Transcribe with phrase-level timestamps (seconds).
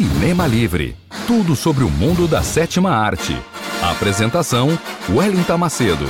[0.00, 0.96] Cinema Livre
[1.26, 3.34] tudo sobre o mundo da sétima arte.
[3.82, 4.70] Apresentação:
[5.10, 6.06] Wellington Macedo.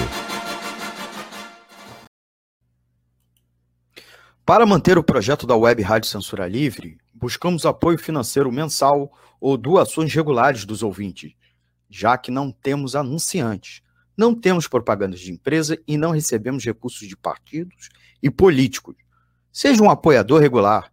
[4.46, 10.14] Para manter o projeto da Web Rádio Censura Livre, buscamos apoio financeiro mensal ou doações
[10.14, 11.32] regulares dos ouvintes,
[11.88, 13.82] já que não temos anunciantes,
[14.16, 17.88] não temos propagandas de empresa e não recebemos recursos de partidos
[18.22, 18.94] e políticos.
[19.50, 20.92] Seja um apoiador regular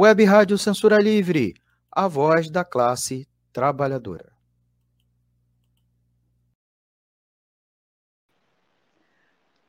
[0.00, 1.52] Web Rádio Censura Livre,
[1.92, 4.32] a voz da classe trabalhadora.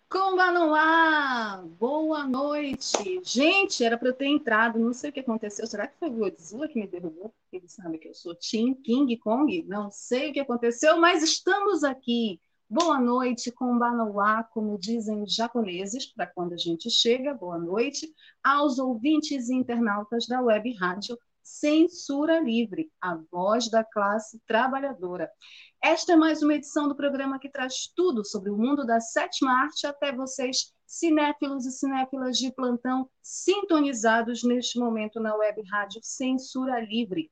[0.08, 1.68] Comba no!
[1.78, 3.20] Boa noite!
[3.26, 5.68] Gente, era para eu ter entrado, não sei o que aconteceu.
[5.68, 7.36] Será que foi o Godzilla que me derrubou?
[7.52, 9.66] Ele sabe que eu sou Tim King Kong?
[9.68, 12.40] Não sei o que aconteceu, mas estamos aqui.
[12.74, 18.10] Boa noite, Kombanoa, como dizem os japoneses, para quando a gente chega, boa noite,
[18.42, 25.30] aos ouvintes e internautas da Web Rádio Censura Livre, a voz da classe trabalhadora.
[25.84, 29.52] Esta é mais uma edição do programa que traz tudo sobre o mundo da sétima
[29.52, 36.80] arte até vocês, cinéfilos e cinéfilas de plantão, sintonizados neste momento na Web Rádio Censura
[36.80, 37.30] Livre.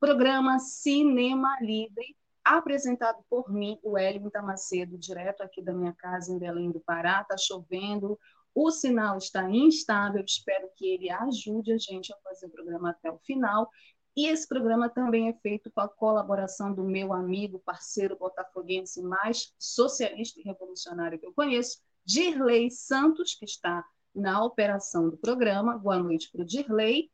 [0.00, 2.16] Programa Cinema Livre,
[2.46, 7.22] apresentado por mim, o Wellington Macedo, direto aqui da minha casa em Belém do Pará.
[7.22, 8.18] Está chovendo,
[8.54, 13.10] o sinal está instável, espero que ele ajude a gente a fazer o programa até
[13.10, 13.68] o final.
[14.16, 19.52] E esse programa também é feito com a colaboração do meu amigo, parceiro botafoguense mais
[19.58, 23.84] socialista e revolucionário que eu conheço, Dirley Santos, que está
[24.14, 25.76] na operação do programa.
[25.76, 27.10] Boa noite para o Dirley.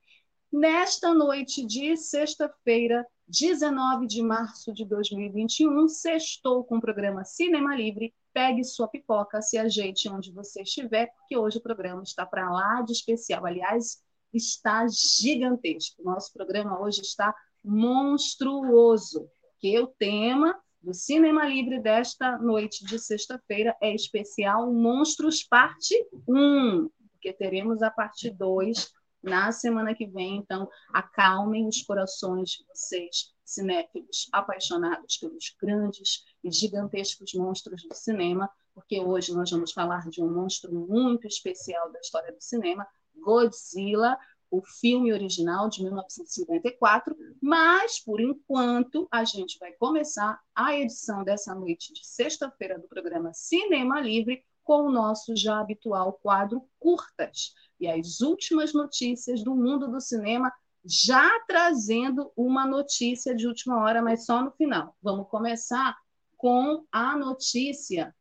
[0.52, 8.12] Nesta noite de sexta-feira, 19 de março de 2021, sextou com o programa Cinema Livre.
[8.30, 12.82] Pegue sua pipoca, se ajeite onde você estiver, porque hoje o programa está para lá
[12.82, 13.46] de especial.
[13.46, 14.02] Aliás,
[14.34, 16.02] está gigantesco.
[16.04, 17.34] Nosso programa hoje está
[17.64, 19.26] monstruoso,
[19.58, 25.94] que o tema do Cinema Livre desta noite de sexta-feira é especial Monstros Parte
[26.28, 30.36] 1, porque teremos a parte 2 na semana que vem.
[30.36, 38.50] Então, acalmem os corações de vocês, cinéfilos apaixonados pelos grandes e gigantescos monstros do cinema,
[38.74, 44.18] porque hoje nós vamos falar de um monstro muito especial da história do cinema, Godzilla,
[44.50, 51.54] o filme original de 1954, mas, por enquanto, a gente vai começar a edição dessa
[51.54, 57.88] noite de sexta-feira do programa Cinema Livre com o nosso já habitual quadro Curtas e
[57.88, 60.52] as últimas notícias do mundo do cinema,
[60.84, 64.96] já trazendo uma notícia de última hora, mas só no final.
[65.02, 65.96] Vamos começar
[66.36, 68.14] com a notícia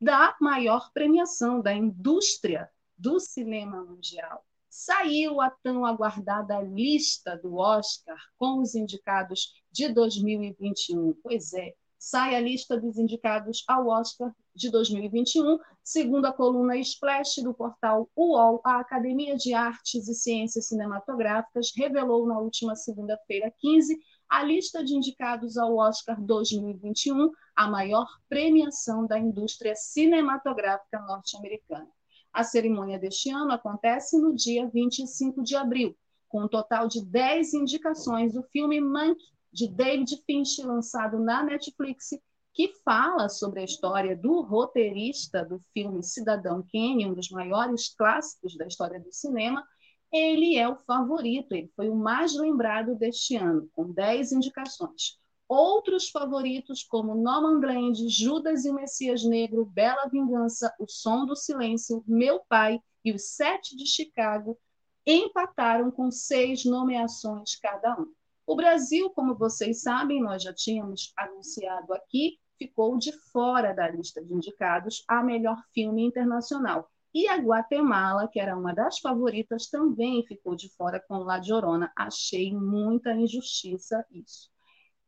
[0.00, 4.44] da maior premiação da indústria do cinema mundial.
[4.70, 11.14] Saiu a tão aguardada lista do Oscar com os indicados de 2021.
[11.20, 11.74] Pois é,
[12.04, 18.10] sai a lista dos indicados ao Oscar de 2021, segundo a coluna Splash do portal
[18.14, 23.98] UOL, a Academia de Artes e Ciências Cinematográficas revelou na última segunda-feira 15
[24.28, 31.88] a lista de indicados ao Oscar 2021, a maior premiação da indústria cinematográfica norte-americana.
[32.34, 35.96] A cerimônia deste ano acontece no dia 25 de abril,
[36.28, 39.24] com um total de 10 indicações do filme Monkey,
[39.54, 42.08] de David Finch, lançado na Netflix,
[42.52, 48.56] que fala sobre a história do roteirista do filme Cidadão Kane, um dos maiores clássicos
[48.56, 49.64] da história do cinema.
[50.12, 55.18] Ele é o favorito, ele foi o mais lembrado deste ano, com 10 indicações.
[55.48, 62.02] Outros favoritos, como Nomadland, Judas e o Messias Negro, Bela Vingança, O Som do Silêncio,
[62.08, 64.58] Meu Pai e Os Sete de Chicago,
[65.06, 68.06] empataram com seis nomeações cada um.
[68.46, 74.22] O Brasil, como vocês sabem, nós já tínhamos anunciado aqui, ficou de fora da lista
[74.22, 76.90] de indicados a melhor filme internacional.
[77.14, 81.92] E a Guatemala, que era uma das favoritas, também ficou de fora com La Llorona.
[81.96, 84.50] Achei muita injustiça isso.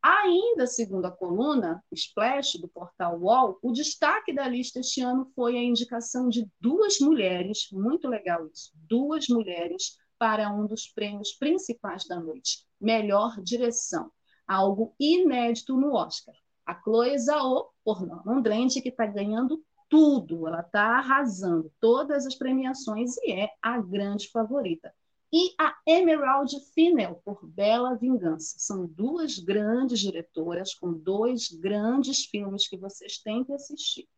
[0.03, 5.57] Ainda segundo a coluna Splash do portal UOL, o destaque da lista este ano foi
[5.59, 12.07] a indicação de duas mulheres, muito legal isso, duas mulheres para um dos prêmios principais
[12.07, 14.11] da noite, melhor direção.
[14.47, 16.35] algo inédito no Oscar.
[16.65, 23.17] A Chloe Zhao, por Normandland, que está ganhando tudo, ela está arrasando todas as premiações
[23.19, 24.93] e é a grande favorita.
[25.33, 28.57] E a Emerald Fennell, por Bela Vingança.
[28.59, 34.09] São duas grandes diretoras com dois grandes filmes que vocês têm que assistir.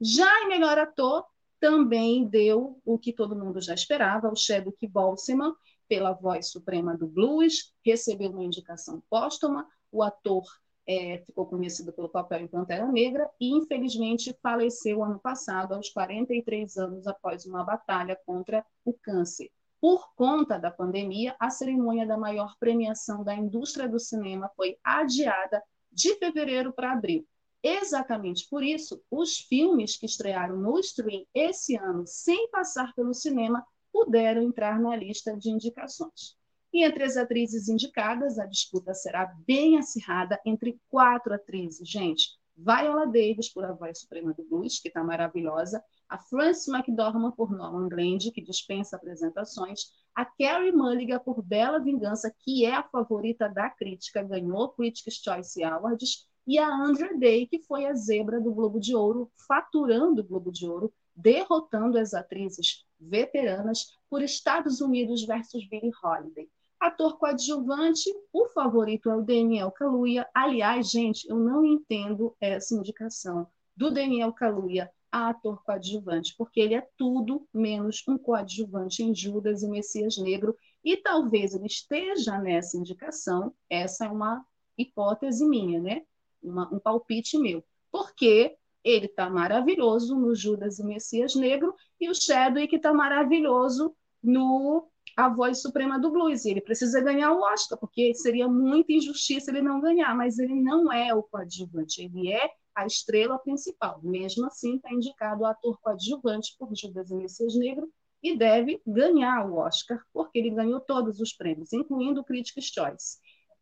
[0.00, 1.24] Já em melhor ator,
[1.60, 5.54] também deu o que todo mundo já esperava, o Chadwick Boseman,
[5.94, 10.42] pela voz suprema do blues, recebeu uma indicação póstuma, o ator
[10.84, 16.76] é, ficou conhecido pelo papel em Pantera Negra e, infelizmente, faleceu ano passado, aos 43
[16.78, 19.52] anos, após uma batalha contra o câncer.
[19.80, 25.62] Por conta da pandemia, a cerimônia da maior premiação da indústria do cinema foi adiada
[25.92, 27.24] de fevereiro para abril.
[27.62, 33.64] Exatamente por isso, os filmes que estrearam no stream esse ano, sem passar pelo cinema,
[33.94, 36.36] puderam entrar na lista de indicações.
[36.72, 42.30] E entre as atrizes indicadas, a disputa será bem acirrada entre quatro atrizes, gente.
[42.56, 47.52] Viola Davis por A Voz Suprema do Blues, que está maravilhosa, a Frances McDormand por
[47.52, 53.48] Norman Glenn, que dispensa apresentações, a Carrie Mulligan por Bela Vingança, que é a favorita
[53.48, 58.52] da crítica, ganhou Critics' Choice Awards, e a Andrea Day, que foi a zebra do
[58.52, 65.24] Globo de Ouro, faturando o Globo de Ouro, derrotando as atrizes veteranas por Estados Unidos
[65.24, 66.48] versus Billie Holiday.
[66.80, 70.28] Ator coadjuvante, o favorito é o Daniel Kaluuya.
[70.34, 73.46] Aliás, gente, eu não entendo essa indicação
[73.76, 79.62] do Daniel Kaluuya a ator coadjuvante, porque ele é tudo menos um coadjuvante em Judas
[79.62, 84.44] e Messias Negro, e talvez ele esteja nessa indicação, essa é uma
[84.76, 86.02] hipótese minha, né?
[86.42, 92.14] Uma, um palpite meu, porque ele está maravilhoso no Judas e Messias Negro, e o
[92.14, 94.86] Chadwick está maravilhoso no
[95.16, 96.44] A Voz Suprema do Blues.
[96.44, 100.54] E ele precisa ganhar o Oscar, porque seria muita injustiça ele não ganhar, mas ele
[100.54, 104.00] não é o coadjuvante, ele é a estrela principal.
[104.02, 107.90] Mesmo assim, está indicado o ator coadjuvante por Judas e Messias Negro
[108.22, 113.18] e deve ganhar o Oscar, porque ele ganhou todos os prêmios, incluindo o Critics' Choice.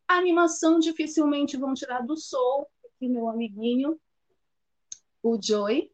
[0.07, 3.99] A animação dificilmente vão tirar do Soul, aqui meu amiguinho,
[5.23, 5.89] o Joy,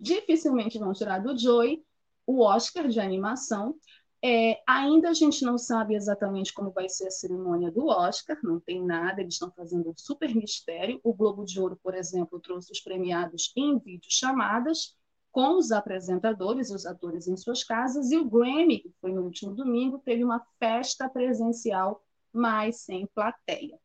[0.00, 1.84] dificilmente vão tirar do Joy
[2.24, 3.74] o Oscar de animação.
[4.22, 8.58] É, ainda a gente não sabe exatamente como vai ser a cerimônia do Oscar, não
[8.58, 11.00] tem nada, eles estão fazendo um super mistério.
[11.04, 14.96] O Globo de Ouro, por exemplo, trouxe os premiados em videochamadas
[15.30, 19.22] com os apresentadores e os atores em suas casas, e o Grammy, que foi no
[19.22, 22.02] último domingo, teve uma festa presencial,
[22.32, 23.78] mas sem plateia.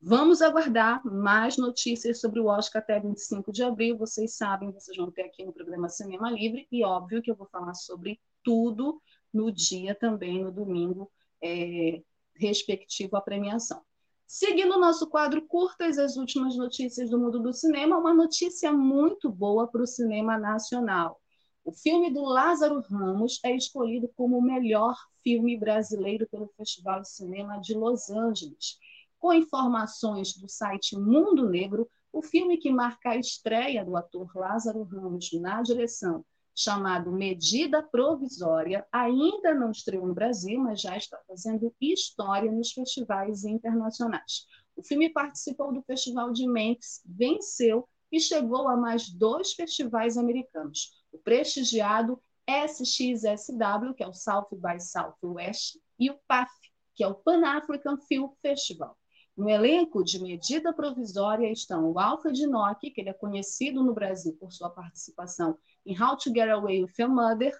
[0.00, 3.96] Vamos aguardar mais notícias sobre o Oscar até 25 de abril.
[3.96, 7.46] Vocês sabem, vocês vão ter aqui no programa Cinema Livre, e óbvio que eu vou
[7.46, 9.00] falar sobre tudo
[9.32, 11.10] no dia também, no domingo,
[11.42, 12.02] é,
[12.36, 13.82] respectivo à premiação.
[14.26, 19.30] Seguindo o nosso quadro Curtas, as últimas notícias do mundo do cinema, uma notícia muito
[19.30, 21.20] boa para o cinema nacional.
[21.64, 27.08] O filme do Lázaro Ramos é escolhido como o melhor filme brasileiro pelo Festival de
[27.08, 28.78] Cinema de Los Angeles
[29.18, 34.82] com informações do site Mundo Negro, o filme que marca a estreia do ator Lázaro
[34.84, 41.74] Ramos na direção, chamado Medida Provisória, ainda não estreou no Brasil, mas já está fazendo
[41.80, 44.46] história nos festivais internacionais.
[44.74, 51.02] O filme participou do Festival de Memphis, venceu e chegou a mais dois festivais americanos.
[51.12, 56.50] O prestigiado SXSW, que é o South by Southwest, e o PAF,
[56.94, 58.96] que é o Pan African Film Festival.
[59.36, 64.34] No elenco de medida provisória estão o Alfred Nock, que ele é conhecido no Brasil
[64.40, 67.54] por sua participação em How to Get Away with Your Mother,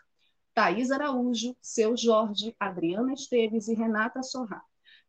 [0.54, 4.62] Thaís Araújo, Seu Jorge, Adriana Esteves e Renata Sorra.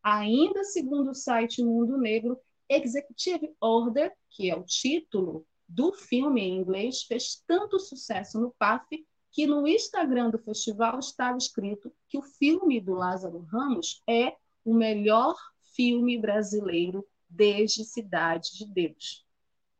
[0.03, 6.57] Ainda segundo o site Mundo Negro, Executive Order, que é o título do filme em
[6.57, 12.23] inglês, fez tanto sucesso no PAF que no Instagram do festival estava escrito que o
[12.23, 15.35] filme do Lázaro Ramos é o melhor
[15.77, 19.25] filme brasileiro desde Cidade de Deus.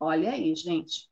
[0.00, 1.10] Olha aí, gente.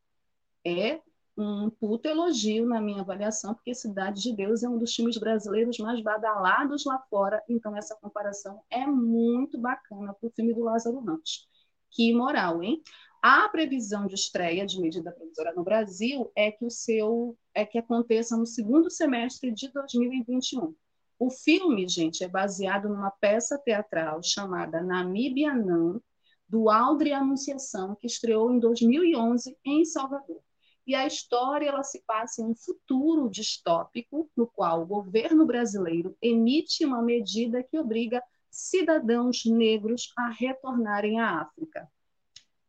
[0.64, 1.00] É
[1.36, 5.78] um puto elogio na minha avaliação, porque Cidade de Deus é um dos filmes brasileiros
[5.78, 11.00] mais badalados lá fora, então essa comparação é muito bacana para o filme do Lázaro
[11.00, 11.46] Ramos.
[11.90, 12.82] Que moral, hein?
[13.22, 17.78] A previsão de estreia de medida provisória no Brasil é que o seu é que
[17.78, 20.74] aconteça no segundo semestre de 2021.
[21.18, 26.00] O filme, gente, é baseado numa peça teatral chamada Namíbia Não,
[26.48, 30.42] do Aldre Anunciação, que estreou em 2011 em Salvador.
[30.86, 36.16] E a história ela se passa em um futuro distópico, no qual o governo brasileiro
[36.22, 41.90] emite uma medida que obriga cidadãos negros a retornarem à África.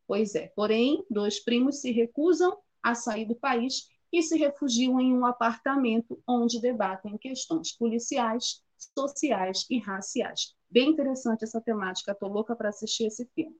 [0.07, 5.13] Pois é, porém, dois primos se recusam a sair do país e se refugiam em
[5.13, 8.63] um apartamento onde debatem questões policiais,
[8.97, 10.55] sociais e raciais.
[10.69, 13.55] Bem interessante essa temática, estou louca para assistir esse filme.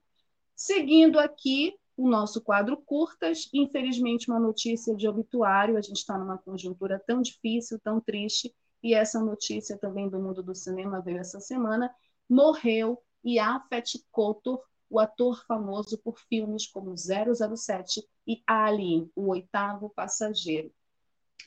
[0.56, 6.38] Seguindo aqui o nosso quadro curtas, infelizmente uma notícia de obituário, a gente está numa
[6.38, 11.40] conjuntura tão difícil, tão triste, e essa notícia também do mundo do cinema veio essa
[11.40, 11.94] semana,
[12.30, 20.72] morreu Yafet Kotor, o ator famoso por filmes como 007 e Alien, o oitavo passageiro.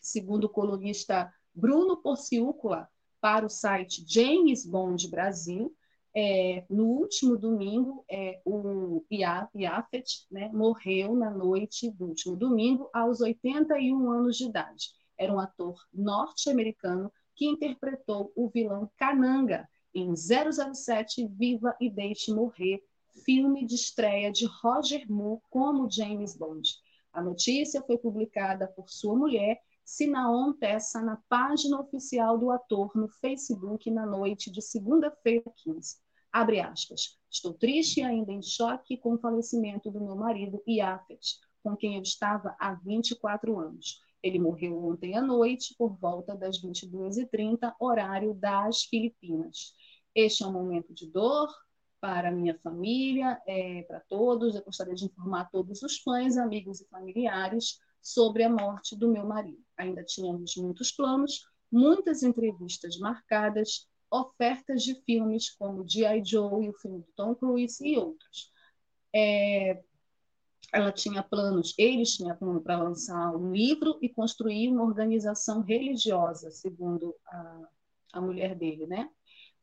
[0.00, 2.88] Segundo o colunista Bruno Porciúcula,
[3.20, 5.75] para o site James Bond Brasil,
[6.14, 13.20] é, no último domingo, é, o Yafet né, morreu na noite do último domingo, aos
[13.20, 14.88] 81 anos de idade.
[15.16, 22.82] Era um ator norte-americano que interpretou o vilão Kananga em 007 Viva e Deixe Morrer,
[23.25, 26.69] filme de estreia de Roger Moore como James Bond.
[27.12, 33.09] A notícia foi publicada por sua mulher, Sinaon Tessa, na página oficial do ator no
[33.09, 35.97] Facebook na noite de segunda-feira 15.
[36.33, 37.19] Abre aspas.
[37.29, 41.97] Estou triste e ainda em choque com o falecimento do meu marido, Iafet, com quem
[41.97, 44.00] eu estava há 24 anos.
[44.23, 49.75] Ele morreu ontem à noite, por volta das 22h30, horário das Filipinas.
[50.14, 51.49] Este é um momento de dor,
[52.00, 54.54] para minha família, é, para todos.
[54.54, 59.26] Eu gostaria de informar todos os fãs, amigos e familiares sobre a morte do meu
[59.26, 59.62] marido.
[59.76, 66.25] Ainda tínhamos muitos planos, muitas entrevistas marcadas, ofertas de filmes como G.I.
[66.25, 68.50] Joe e o filme do Tom Cruise e outros.
[69.14, 69.83] É,
[70.73, 76.50] ela tinha planos, eles tinham plano para lançar um livro e construir uma organização religiosa,
[76.50, 77.69] segundo a,
[78.14, 79.11] a mulher dele, né?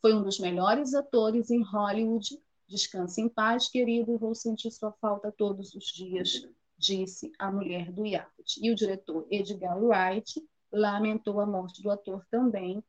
[0.02, 2.40] Foi um dos melhores atores em Hollywood.
[2.68, 8.06] Descanse em paz, querido, vou sentir sua falta todos os dias, disse a mulher do
[8.06, 8.60] Yaput.
[8.62, 12.84] E o diretor Edgar Wright lamentou a morte do ator também,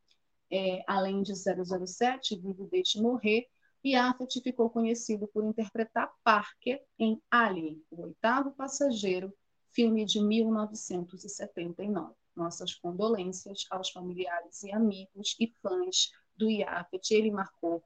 [0.50, 3.46] é, além de 007, Vivo Deixe Morrer,
[3.84, 9.32] Yaput ficou conhecido por interpretar Parker em Alien, o oitavo passageiro,
[9.70, 12.12] filme de 1979.
[12.34, 17.82] Nossas condolências aos familiares e amigos e fãs do IAPET, ele marcou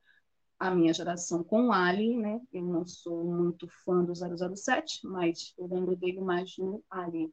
[0.59, 2.41] a minha geração com o Ali, né?
[2.53, 7.33] Eu não sou muito fã do 007, mas eu lembro dele mais no Ali.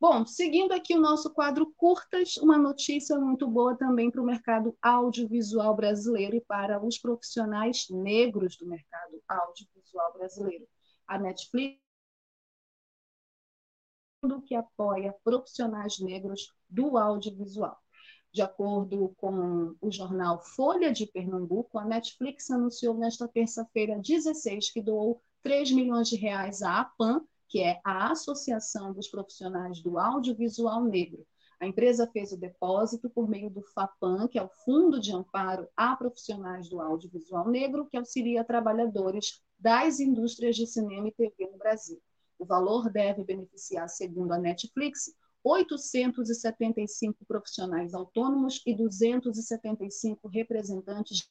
[0.00, 4.74] Bom, seguindo aqui o nosso quadro curtas, uma notícia muito boa também para o mercado
[4.80, 10.66] audiovisual brasileiro e para os profissionais negros do mercado audiovisual brasileiro.
[11.06, 11.78] A Netflix
[14.46, 17.78] que apoia profissionais negros do audiovisual.
[18.32, 24.80] De acordo com o jornal Folha de Pernambuco, a Netflix anunciou nesta terça-feira 16 que
[24.80, 30.84] doou 3 milhões de reais à APAN, que é a Associação dos Profissionais do Audiovisual
[30.84, 31.26] Negro.
[31.58, 35.68] A empresa fez o depósito por meio do FAPAN, que é o Fundo de Amparo
[35.76, 41.58] a Profissionais do Audiovisual Negro, que auxilia trabalhadores das indústrias de cinema e TV no
[41.58, 42.00] Brasil.
[42.38, 51.28] O valor deve beneficiar, segundo a Netflix, 875 profissionais autônomos e 275 representantes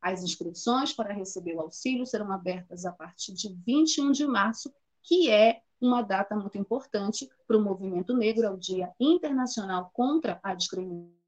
[0.00, 4.70] As inscrições para receber o auxílio serão abertas a partir de 21 de março,
[5.02, 10.38] que é uma data muito importante para o movimento negro, é o Dia Internacional contra
[10.42, 11.23] a Discriminação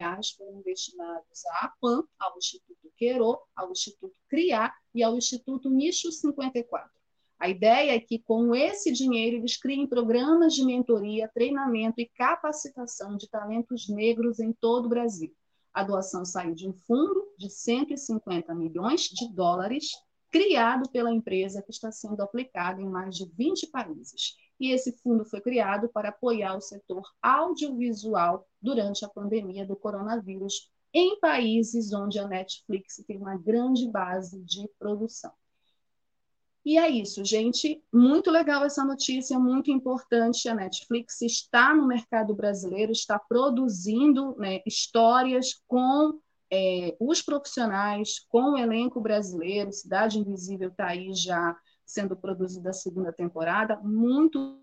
[0.00, 6.10] reais foram destinados à APAM, ao Instituto Queiro, ao Instituto CRIA e ao Instituto Nicho
[6.10, 6.90] 54.
[7.38, 13.16] A ideia é que, com esse dinheiro, eles criem programas de mentoria, treinamento e capacitação
[13.16, 15.34] de talentos negros em todo o Brasil.
[15.72, 19.90] A doação saiu de um fundo de 150 milhões de dólares,
[20.30, 25.24] criado pela empresa que está sendo aplicado em mais de 20 países e esse fundo
[25.24, 32.18] foi criado para apoiar o setor audiovisual durante a pandemia do coronavírus em países onde
[32.18, 35.32] a Netflix tem uma grande base de produção.
[36.62, 37.82] E é isso, gente.
[37.90, 40.46] Muito legal essa notícia, muito importante.
[40.46, 46.20] A Netflix está no mercado brasileiro, está produzindo né, histórias com
[46.52, 49.72] é, os profissionais, com o elenco brasileiro.
[49.72, 51.56] Cidade Invisível está aí já
[51.90, 54.60] sendo produzida a segunda temporada, muito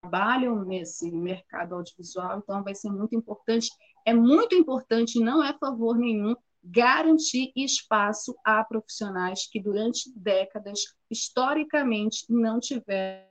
[0.00, 3.70] trabalham nesse mercado audiovisual, então vai ser muito importante.
[4.04, 12.24] É muito importante, não é favor nenhum, garantir espaço a profissionais que durante décadas, historicamente,
[12.28, 13.28] não tiveram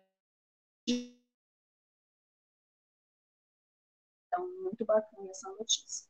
[4.28, 6.08] Então, muito bacana essa notícia.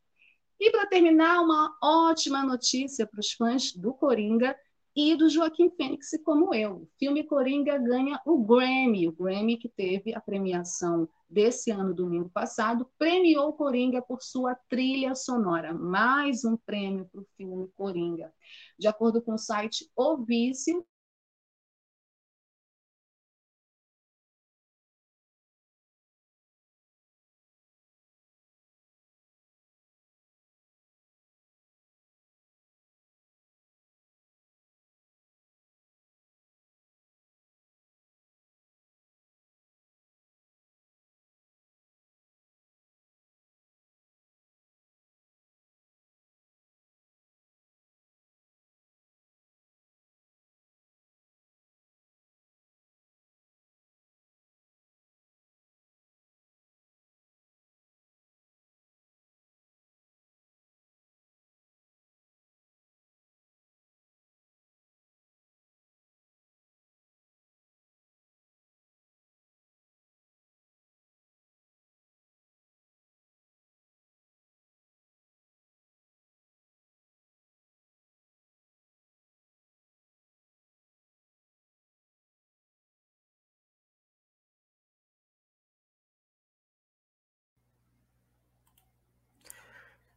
[0.60, 4.56] E para terminar, uma ótima notícia para os fãs do Coringa
[4.96, 6.78] e do Joaquim Fênix, como eu.
[6.78, 12.30] O filme Coringa ganha o Grammy, o Grammy que teve a premiação desse ano, domingo
[12.30, 15.74] passado, premiou Coringa por sua trilha sonora.
[15.74, 18.34] Mais um prêmio para o filme Coringa.
[18.78, 20.86] De acordo com o site O Vício,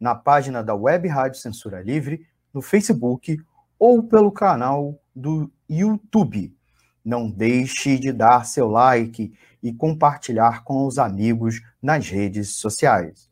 [0.00, 3.38] na página da Web Rádio Censura Livre, no Facebook
[3.78, 6.56] ou pelo canal do YouTube.
[7.04, 9.32] Não deixe de dar seu like
[9.62, 13.30] e compartilhar com os amigos nas redes sociais.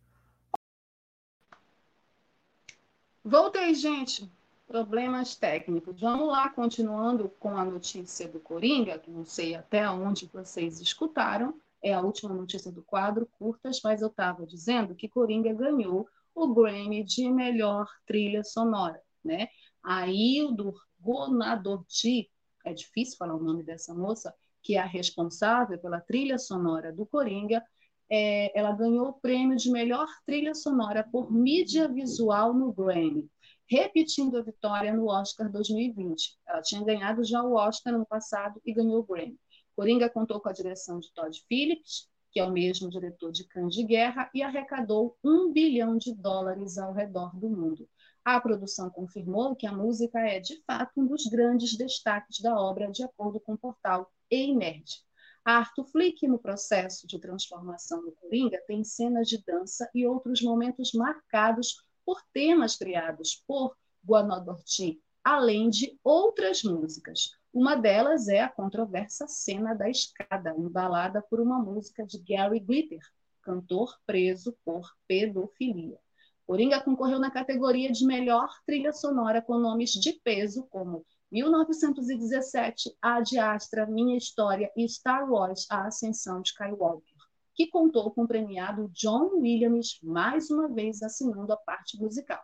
[3.25, 4.31] Voltei, gente.
[4.67, 5.99] Problemas técnicos.
[6.01, 11.55] Vamos lá, continuando com a notícia do Coringa, que não sei até onde vocês escutaram.
[11.83, 16.07] É a última notícia do quadro, curtas, mas eu estava dizendo que Coringa ganhou
[16.39, 19.49] o Grammy de melhor trilha sonora, né?
[19.83, 22.31] A Hildur Gonadorti,
[22.65, 27.07] é difícil falar o nome dessa moça, que é a responsável pela trilha sonora do
[27.07, 27.63] Coringa,
[28.11, 33.31] é, ela ganhou o prêmio de melhor trilha sonora por mídia visual no Grammy,
[33.69, 36.39] repetindo a vitória no Oscar 2020.
[36.47, 39.39] Ela tinha ganhado já o Oscar no passado e ganhou o Grammy.
[39.77, 43.75] Coringa contou com a direção de Todd Phillips, que é o mesmo diretor de Cães
[43.75, 47.89] de Guerra, e arrecadou um bilhão de dólares ao redor do mundo.
[48.25, 52.91] A produção confirmou que a música é, de fato, um dos grandes destaques da obra,
[52.91, 55.03] de acordo com o portal E-Nerd.
[55.45, 60.43] A Arthur Flick, no processo de transformação do Coringa, tem cenas de dança e outros
[60.43, 63.75] momentos marcados por temas criados por
[64.07, 67.33] Guanodorti, além de outras músicas.
[67.53, 73.03] Uma delas é a controversa Cena da Escada, embalada por uma música de Gary Glitter,
[73.43, 75.99] cantor preso por pedofilia.
[76.47, 83.19] Coringa concorreu na categoria de melhor trilha sonora com nomes de peso como 1917, A
[83.53, 87.19] Astra, Minha História e Star Wars, A Ascensão de Skywalker,
[87.55, 92.43] que contou com o premiado John Williams, mais uma vez assinando a parte musical.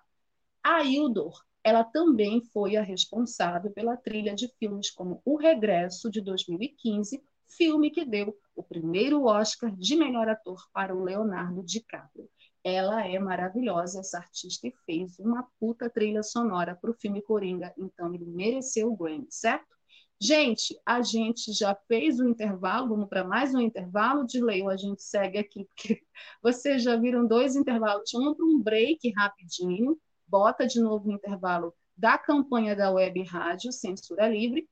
[0.62, 6.20] A Hildor ela também foi a responsável pela trilha de filmes como O Regresso, de
[6.20, 7.22] 2015,
[7.56, 12.28] filme que deu o primeiro Oscar de melhor ator para o Leonardo DiCaprio.
[12.62, 17.72] Ela é maravilhosa, essa artista, e fez uma puta trilha sonora para o filme Coringa,
[17.78, 19.74] então ele mereceu o Grammy, certo?
[20.20, 24.76] Gente, a gente já fez o intervalo, vamos para mais um intervalo de lei, a
[24.76, 26.00] gente segue aqui, porque
[26.42, 29.98] vocês já viram dois intervalos, um para um break rapidinho,
[30.34, 34.68] bota de novo o intervalo da campanha da Web Rádio Censura Livre.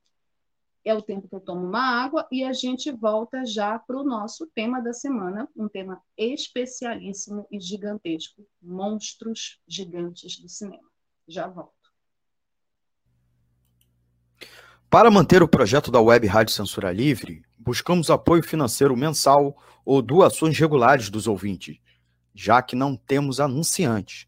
[0.83, 4.03] É o tempo que eu tomo uma água e a gente volta já para o
[4.03, 10.83] nosso tema da semana, um tema especialíssimo e gigantesco: monstros gigantes do cinema.
[11.25, 11.71] Já volto.
[14.89, 20.59] Para manter o projeto da Web Rádio Censura Livre, buscamos apoio financeiro mensal ou doações
[20.59, 21.79] regulares dos ouvintes,
[22.35, 24.27] já que não temos anunciantes.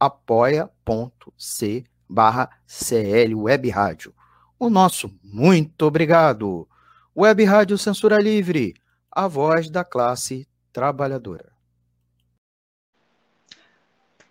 [0.00, 4.14] apoia.c barra CL Web Rádio.
[4.58, 6.66] O nosso muito obrigado.
[7.16, 8.74] Web Rádio Censura Livre,
[9.10, 11.52] a voz da classe trabalhadora.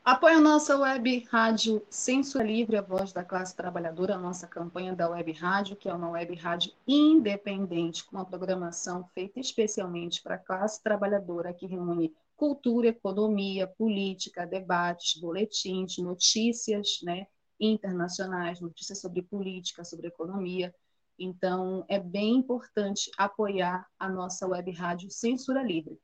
[0.04, 4.96] Apoie a nossa web rádio Censura Livre, a voz da classe trabalhadora, a nossa campanha
[4.96, 10.34] da web rádio, que é uma web rádio independente, com uma programação feita especialmente para
[10.34, 17.28] a classe trabalhadora, que reúne cultura, economia, política, debates, boletins, notícias né,
[17.60, 20.74] internacionais, notícias sobre política, sobre economia.
[21.20, 26.00] Então, é bem importante apoiar a nossa web rádio Censura Livre.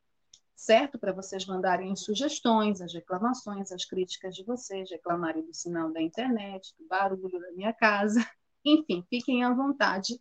[0.59, 0.99] certo?
[0.99, 6.01] Para vocês mandarem as sugestões, as reclamações, as críticas de vocês, reclamarem do sinal da
[6.01, 8.19] internet, do barulho da minha casa.
[8.65, 10.19] Enfim, fiquem à vontade,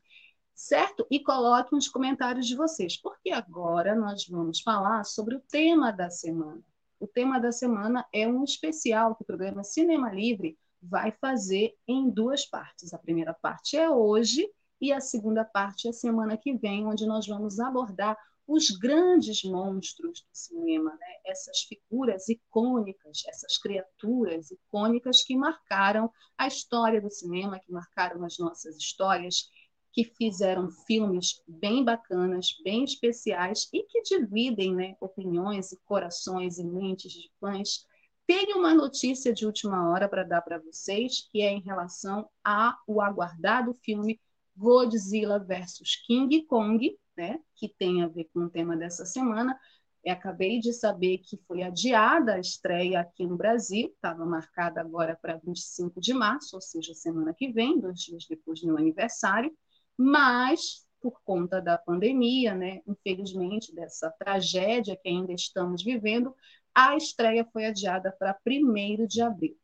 [0.55, 1.05] certo?
[1.11, 6.09] E coloquem os comentários de vocês, porque agora nós vamos falar sobre o tema da
[6.09, 6.62] semana.
[7.01, 12.09] O tema da semana é um especial que o programa Cinema Livre vai fazer em
[12.09, 12.94] duas partes.
[12.94, 14.48] A primeira parte é hoje
[14.81, 18.16] e a segunda parte é semana que vem, onde nós vamos abordar
[18.48, 21.16] os grandes monstros do cinema, né?
[21.26, 28.38] essas figuras icônicas, essas criaturas icônicas que marcaram a história do cinema, que marcaram as
[28.38, 29.50] nossas histórias,
[29.92, 36.64] que fizeram filmes bem bacanas, bem especiais e que dividem né, opiniões e corações e
[36.64, 37.87] mentes de fãs.
[38.26, 43.00] Tenho uma notícia de última hora para dar para vocês, que é em relação ao
[43.02, 44.18] aguardado filme
[44.56, 49.59] Godzilla vs King Kong, né, que tem a ver com o tema dessa semana.
[50.04, 55.18] Eu acabei de saber que foi adiada a estreia aqui no Brasil, estava marcada agora
[55.20, 59.52] para 25 de março, ou seja, semana que vem, dois dias depois do meu aniversário,
[59.96, 66.33] mas por conta da pandemia, né, infelizmente, dessa tragédia que ainda estamos vivendo,
[66.72, 69.57] a estreia foi adiada para 1 de abril.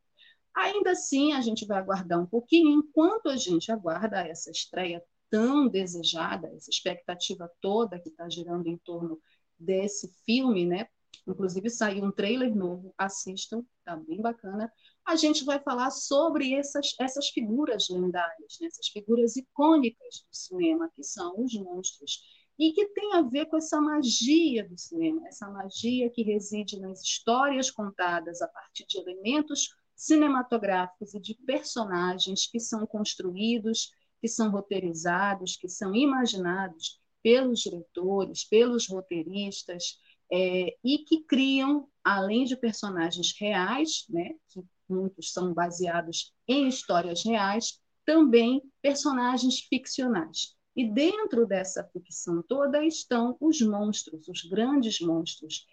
[0.53, 5.03] Ainda assim, a gente vai aguardar um pouquinho, enquanto a gente aguarda essa estreia
[5.35, 9.21] tão desejada, essa expectativa toda que está girando em torno
[9.59, 10.87] desse filme, né?
[11.27, 14.73] Inclusive saiu um trailer novo, assistam, tá bem bacana.
[15.05, 18.69] A gente vai falar sobre essas, essas figuras lendárias, né?
[18.69, 22.23] essas figuras icônicas do cinema, que são os monstros,
[22.57, 27.03] e que tem a ver com essa magia do cinema, essa magia que reside nas
[27.03, 33.91] histórias contadas a partir de elementos cinematográficos e de personagens que são construídos
[34.25, 39.99] que são roteirizados, que são imaginados pelos diretores, pelos roteiristas,
[40.33, 47.23] é, e que criam, além de personagens reais, né, que muitos são baseados em histórias
[47.23, 50.57] reais, também personagens ficcionais.
[50.75, 55.67] E dentro dessa ficção toda estão os monstros, os grandes monstros,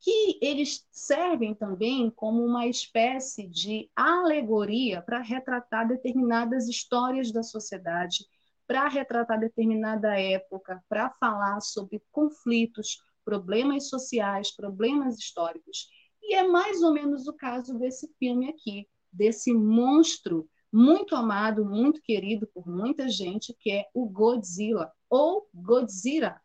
[0.00, 8.24] que eles servem também como uma espécie de alegoria para retratar determinadas histórias da sociedade,
[8.66, 15.88] para retratar determinada época, para falar sobre conflitos, problemas sociais, problemas históricos.
[16.22, 22.02] E é mais ou menos o caso desse filme aqui, desse monstro muito amado, muito
[22.02, 26.40] querido por muita gente, que é o Godzilla, ou Godzilla,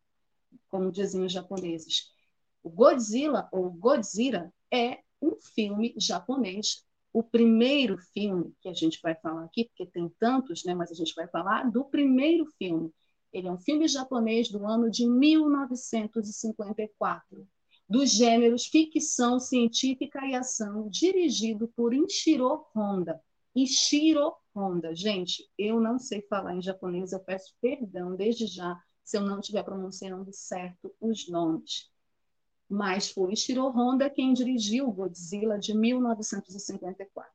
[0.69, 2.10] como dizem os japoneses
[2.63, 9.13] o Godzilla, ou Godzilla, é um filme japonês, o primeiro filme que a gente vai
[9.15, 12.89] falar aqui, porque tem tantos, né, mas a gente vai falar do primeiro filme.
[13.33, 17.47] Ele é um filme japonês do ano de 1954,
[17.87, 23.21] dos gêneros ficção científica e ação, dirigido por Ishiro Honda.
[23.53, 24.95] Ishiro Honda.
[24.95, 29.39] Gente, eu não sei falar em japonês, eu peço perdão desde já se eu não
[29.39, 31.90] estiver pronunciando certo os nomes
[32.71, 37.29] mas foi Ishiro Honda quem dirigiu Godzilla de 1954.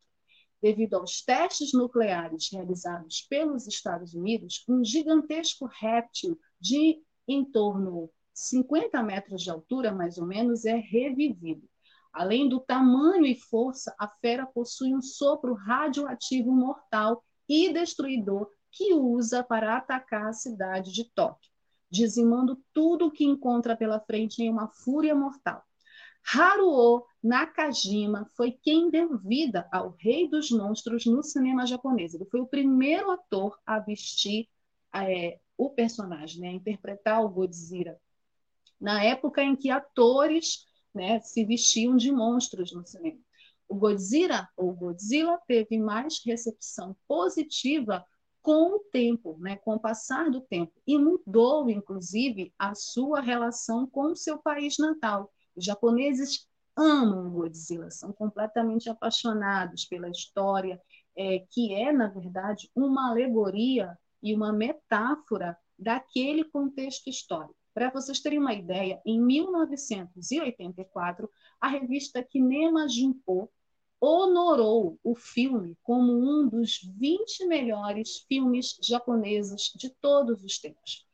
[0.62, 9.02] Devido aos testes nucleares realizados pelos Estados Unidos, um gigantesco réptil de em torno 50
[9.02, 11.68] metros de altura, mais ou menos, é revivido.
[12.14, 18.94] Além do tamanho e força, a fera possui um sopro radioativo mortal e destruidor que
[18.94, 21.55] usa para atacar a cidade de Tóquio
[21.90, 25.62] dizimando tudo o que encontra pela frente em uma fúria mortal.
[26.34, 32.14] Haruo Nakajima foi quem deu vida ao Rei dos Monstros no cinema japonês.
[32.14, 34.48] Ele foi o primeiro ator a vestir
[34.94, 37.96] é, o personagem, né, a interpretar o Godzilla.
[38.80, 43.18] Na época em que atores né, se vestiam de monstros no cinema.
[43.68, 48.04] O Godzilla, ou Godzilla, teve mais recepção positiva
[48.46, 53.88] com o tempo, né, com o passar do tempo, e mudou, inclusive, a sua relação
[53.88, 55.32] com o seu país natal.
[55.56, 60.80] Os japoneses amam Godzilla, são completamente apaixonados pela história,
[61.16, 67.56] é, que é, na verdade, uma alegoria e uma metáfora daquele contexto histórico.
[67.74, 71.28] Para vocês terem uma ideia, em 1984,
[71.60, 73.50] a revista Kinema Junpo
[74.00, 81.06] honorou o filme como um dos 20 melhores filmes japoneses de todos os tempos.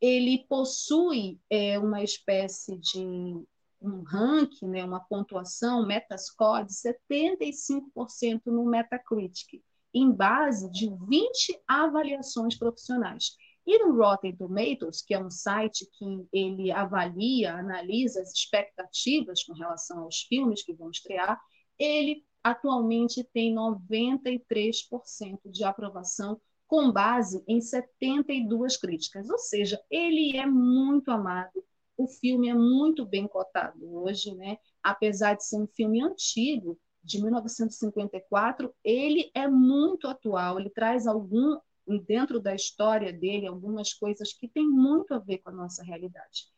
[0.00, 3.44] Ele possui é, uma espécie de
[3.80, 12.56] um ranking, né, uma pontuação, Metascore, de 75% no Metacritic, em base de 20 avaliações
[12.58, 13.36] profissionais.
[13.66, 19.54] E no Rotten Tomatoes, que é um site que ele avalia, analisa as expectativas com
[19.54, 21.40] relação aos filmes que vão estrear,
[21.78, 30.46] ele atualmente tem 93% de aprovação com base em 72 críticas, ou seja, ele é
[30.46, 31.64] muito amado.
[31.96, 34.58] O filme é muito bem cotado hoje, né?
[34.82, 41.58] Apesar de ser um filme antigo, de 1954, ele é muito atual, ele traz algum
[42.06, 46.53] dentro da história dele algumas coisas que têm muito a ver com a nossa realidade.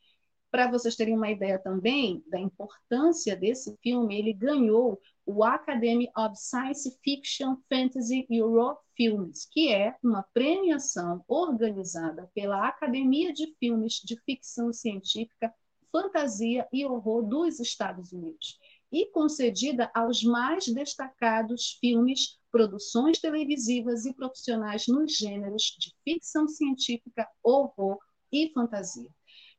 [0.51, 6.37] Para vocês terem uma ideia também da importância desse filme, ele ganhou o Academy of
[6.37, 14.17] Science Fiction Fantasy Euro Films, que é uma premiação organizada pela Academia de Filmes de
[14.25, 15.53] Ficção Científica,
[15.91, 18.59] Fantasia e Horror dos Estados Unidos
[18.93, 27.29] e concedida aos mais destacados filmes, produções televisivas e profissionais nos gêneros de ficção científica,
[27.43, 27.99] horror
[28.33, 29.11] e fantasia.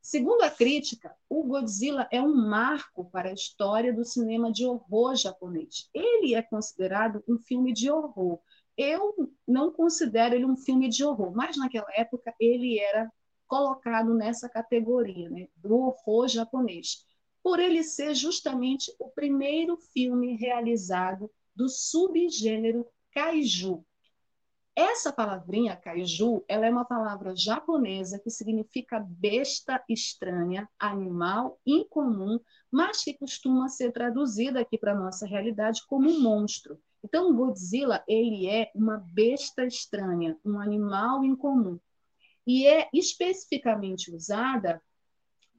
[0.09, 5.17] Segundo a crítica, o Godzilla é um marco para a história do cinema de horror
[5.17, 5.89] japonês.
[5.93, 8.39] Ele é considerado um filme de horror.
[8.77, 9.13] Eu
[9.45, 13.11] não considero ele um filme de horror, mas naquela época ele era
[13.45, 17.05] colocado nessa categoria né, do horror japonês
[17.43, 23.83] por ele ser justamente o primeiro filme realizado do subgênero kaiju.
[24.79, 33.03] Essa palavrinha kaiju, ela é uma palavra japonesa que significa besta estranha, animal incomum, mas
[33.03, 36.79] que costuma ser traduzida aqui para nossa realidade como monstro.
[37.03, 41.79] Então, Godzilla, ele é uma besta estranha, um animal incomum.
[42.45, 44.79] E é especificamente usada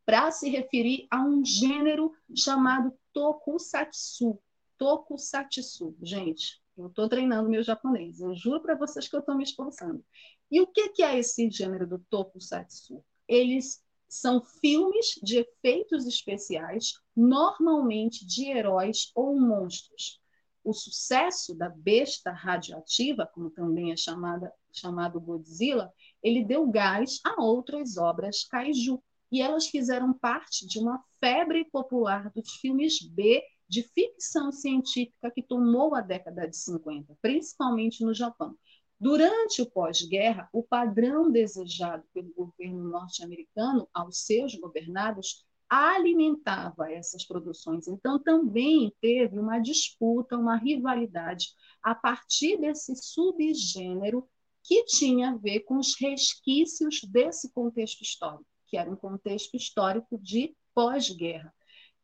[0.07, 4.39] para se referir a um gênero chamado tokusatsu.
[4.79, 9.45] Tokusatsu, gente, eu estou treinando meu japonês, eu juro para vocês que eu estou me
[9.45, 10.05] esforçando.
[10.51, 13.05] E o que, que é esse gênero do tokusatsu?
[13.27, 20.21] Eles são filmes de efeitos especiais, normalmente de heróis ou monstros.
[20.65, 27.43] O sucesso da besta radioativa, como também é chamada, chamado Godzilla, ele deu gás a
[27.43, 33.83] outras obras kaiju, e elas fizeram parte de uma febre popular dos filmes B de
[33.83, 38.57] ficção científica que tomou a década de 50, principalmente no Japão.
[39.01, 47.87] Durante o pós-guerra, o padrão desejado pelo governo norte-americano aos seus governados alimentava essas produções.
[47.87, 51.49] Então, também teve uma disputa, uma rivalidade
[51.83, 54.29] a partir desse subgênero
[54.65, 60.19] que tinha a ver com os resquícios desse contexto histórico que era um contexto histórico
[60.19, 61.53] de pós-guerra.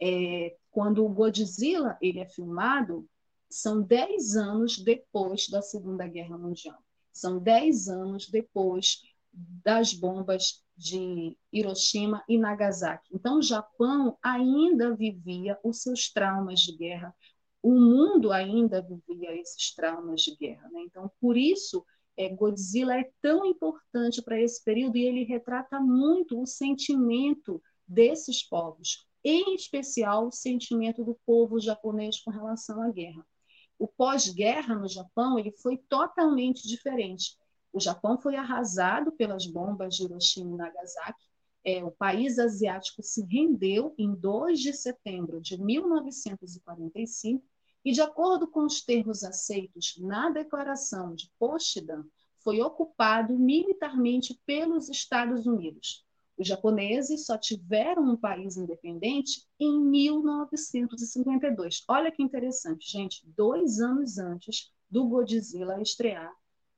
[0.07, 3.09] É, quando o Godzilla ele é filmado,
[3.49, 6.79] são 10 anos depois da Segunda Guerra Mundial.
[7.11, 9.01] São 10 anos depois
[9.33, 13.09] das bombas de Hiroshima e Nagasaki.
[13.15, 17.15] Então, o Japão ainda vivia os seus traumas de guerra,
[17.63, 20.69] o mundo ainda vivia esses traumas de guerra.
[20.71, 20.83] Né?
[20.83, 21.83] Então, por isso,
[22.15, 28.43] é, Godzilla é tão importante para esse período e ele retrata muito o sentimento desses
[28.43, 33.27] povos, em especial o sentimento do povo japonês com relação à guerra.
[33.79, 37.37] O pós-guerra no Japão ele foi totalmente diferente.
[37.73, 41.25] O Japão foi arrasado pelas bombas de Hiroshima e Nagasaki.
[41.65, 47.43] É, o país asiático se rendeu em 2 de setembro de 1945
[47.85, 52.05] e, de acordo com os termos aceitos na Declaração de Potsdam,
[52.39, 56.04] foi ocupado militarmente pelos Estados Unidos.
[56.37, 61.85] Os japoneses só tiveram um país independente em 1952.
[61.89, 63.23] Olha que interessante, gente.
[63.37, 66.33] Dois anos antes do Godzilla estrear,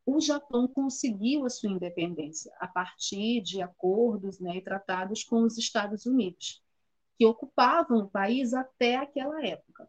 [0.04, 5.58] o Japão conseguiu a sua independência a partir de acordos né, e tratados com os
[5.58, 6.62] Estados Unidos,
[7.18, 9.88] que ocupavam o país até aquela época.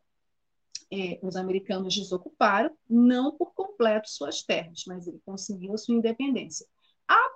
[0.89, 6.65] É, os americanos desocuparam, não por completo suas terras, mas ele conseguiu a sua independência.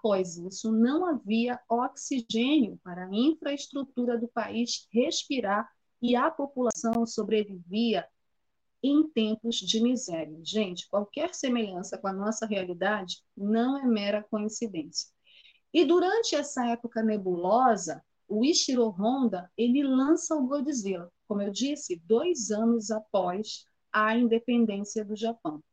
[0.02, 5.70] Após isso, não havia oxigênio para a infraestrutura do país respirar
[6.02, 8.08] e a população sobrevivia
[8.82, 10.40] em tempos de miséria.
[10.44, 15.08] Gente, qualquer semelhança com a nossa realidade não é mera coincidência.
[15.72, 22.02] E durante essa época nebulosa, o Ishiro Honda ele lança o Godzilla, como eu disse,
[22.08, 25.64] dois anos após a independência do Japão.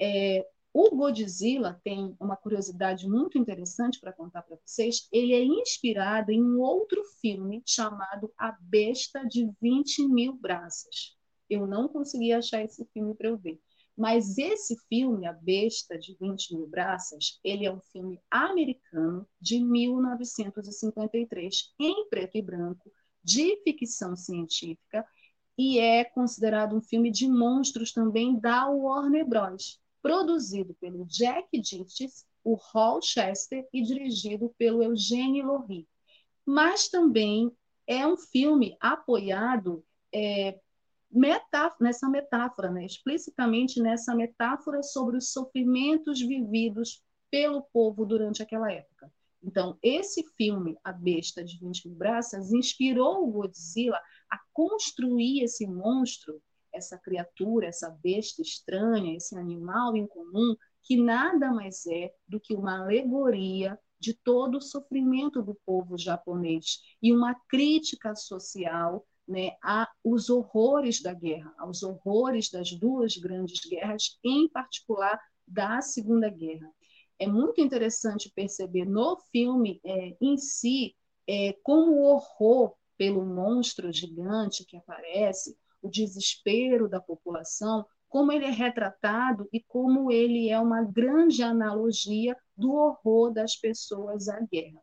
[0.00, 0.42] É,
[0.76, 5.06] o Godzilla tem uma curiosidade muito interessante para contar para vocês.
[5.12, 11.16] Ele é inspirado em um outro filme chamado A Besta de 20 Mil Braças.
[11.48, 13.60] Eu não consegui achar esse filme para eu ver.
[13.96, 19.60] Mas esse filme, A Besta de 20 Mil Braças, ele é um filme americano de
[19.60, 22.90] 1953, em preto e branco,
[23.22, 25.06] de ficção científica,
[25.56, 32.26] e é considerado um filme de monstros também da Warner Bros., produzido pelo Jack Dittes,
[32.44, 35.88] o Hall Chester e dirigido pelo Eugene Laurie.
[36.44, 37.50] Mas também
[37.86, 39.82] é um filme apoiado
[40.14, 40.60] é,
[41.10, 42.84] metáfora, nessa metáfora, né?
[42.84, 49.10] explicitamente nessa metáfora sobre os sofrimentos vividos pelo povo durante aquela época.
[49.42, 53.98] Então, esse filme, A Besta de 20 Mil Braças, inspirou o Godzilla
[54.30, 56.42] a construir esse monstro,
[56.74, 62.82] essa criatura, essa besta estranha, esse animal incomum, que nada mais é do que uma
[62.82, 71.00] alegoria de todo o sofrimento do povo japonês e uma crítica social né, aos horrores
[71.00, 76.70] da guerra, aos horrores das duas grandes guerras, em particular da Segunda Guerra.
[77.18, 80.94] É muito interessante perceber no filme é, em si
[81.26, 88.46] é, como o horror pelo monstro gigante que aparece, o desespero da população, como ele
[88.46, 94.80] é retratado e como ele é uma grande analogia do horror das pessoas à guerra.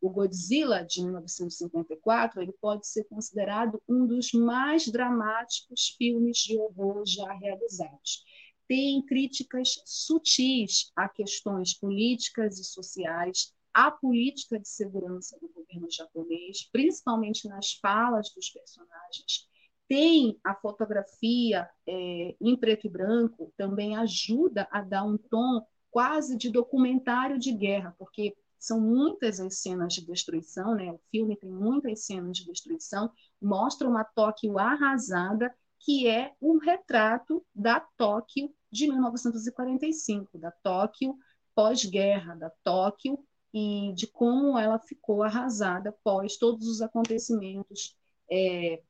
[0.00, 7.02] O Godzilla de 1954 ele pode ser considerado um dos mais dramáticos filmes de horror
[7.04, 8.24] já realizados.
[8.66, 16.68] Tem críticas sutis a questões políticas e sociais, à política de segurança do governo japonês,
[16.70, 19.47] principalmente nas falas dos personagens.
[19.88, 26.36] Tem a fotografia é, em preto e branco, também ajuda a dar um tom quase
[26.36, 30.92] de documentário de guerra, porque são muitas as cenas de destruição, né?
[30.92, 37.44] O filme tem muitas cenas de destruição, mostra uma Tóquio arrasada, que é um retrato
[37.54, 41.16] da Tóquio de 1945, da Tóquio
[41.54, 43.18] pós-guerra, da Tóquio
[43.54, 47.96] e de como ela ficou arrasada pós todos os acontecimentos.
[48.30, 48.82] É,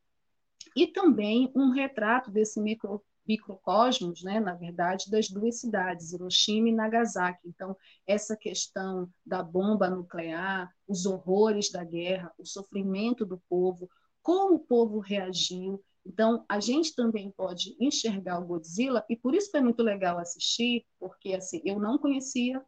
[0.77, 6.73] e também um retrato desse micro, microcosmos, né, na verdade, das duas cidades, Hiroshima e
[6.73, 7.47] Nagasaki.
[7.47, 7.77] Então,
[8.07, 13.89] essa questão da bomba nuclear, os horrores da guerra, o sofrimento do povo,
[14.23, 15.83] como o povo reagiu.
[16.07, 20.87] Então, a gente também pode enxergar o Godzilla, e por isso foi muito legal assistir,
[20.99, 22.65] porque assim, eu não conhecia,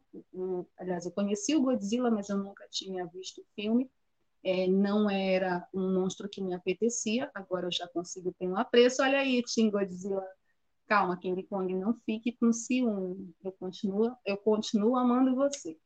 [0.77, 3.89] aliás, eu conhecia o Godzilla, mas eu nunca tinha visto o filme,
[4.43, 9.01] é, não era um monstro que me apetecia, agora eu já consigo ter um apreço.
[9.01, 10.25] Olha aí, Tim Godzilla
[10.91, 13.33] Calma, King Kong, não fique com ciúme.
[13.41, 15.77] Eu continuo, eu continuo amando você.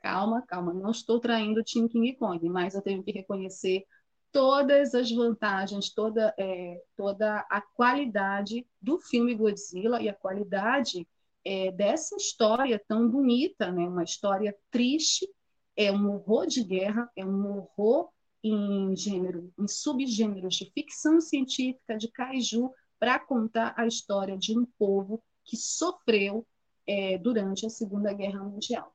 [0.00, 3.84] Calma, calma, não estou traindo o Team King Kong, mas eu tenho que reconhecer
[4.30, 11.04] todas as vantagens, toda, é, toda a qualidade do filme Godzilla e a qualidade
[11.44, 13.88] é, dessa história tão bonita, né?
[13.88, 15.28] uma história triste,
[15.76, 18.10] é um horror de guerra, é um horror
[18.42, 24.66] em gênero, em subgêneros de ficção científica, de kaiju, para contar a história de um
[24.78, 26.46] povo que sofreu
[26.86, 28.94] é, durante a Segunda Guerra Mundial.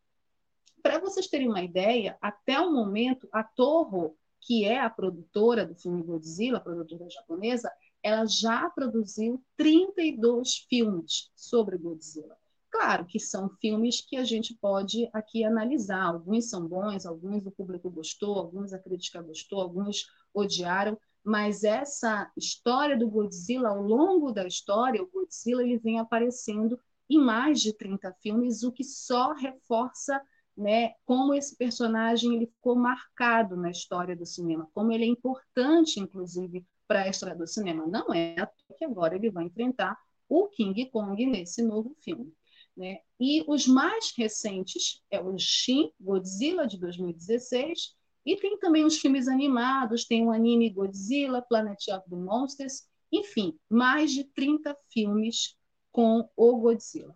[0.81, 5.75] Para vocês terem uma ideia, até o momento, a Toho, que é a produtora do
[5.75, 7.71] filme Godzilla, a produtora japonesa,
[8.01, 12.37] ela já produziu 32 filmes sobre Godzilla.
[12.71, 16.03] Claro que são filmes que a gente pode aqui analisar.
[16.03, 22.31] Alguns são bons, alguns o público gostou, alguns a crítica gostou, alguns odiaram, mas essa
[22.37, 27.73] história do Godzilla, ao longo da história, o Godzilla ele vem aparecendo em mais de
[27.73, 30.21] 30 filmes, o que só reforça
[30.55, 35.99] né, como esse personagem ele ficou marcado na história do cinema, como ele é importante,
[35.99, 37.87] inclusive, para a história do cinema.
[37.87, 38.35] Não é
[38.77, 39.97] que agora ele vai enfrentar
[40.27, 42.31] o King Kong nesse novo filme.
[42.79, 42.99] Né?
[43.19, 47.93] E os mais recentes é o Shin Godzilla de 2016
[48.25, 53.59] e tem também os filmes animados, tem o anime Godzilla, Planet of the Monsters, enfim,
[53.69, 55.57] mais de 30 filmes
[55.91, 57.13] com o Godzilla.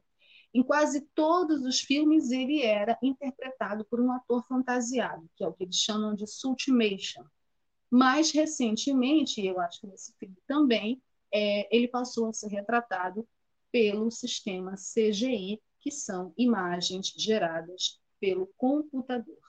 [0.53, 5.53] Em quase todos os filmes ele era interpretado por um ator fantasiado, que é o
[5.53, 7.23] que eles chamam de Sultimation.
[7.89, 11.01] Mais recentemente, eu acho que nesse filme também,
[11.33, 13.25] é, ele passou a ser retratado
[13.73, 19.39] pelo sistema CGI, que são imagens geradas pelo computador.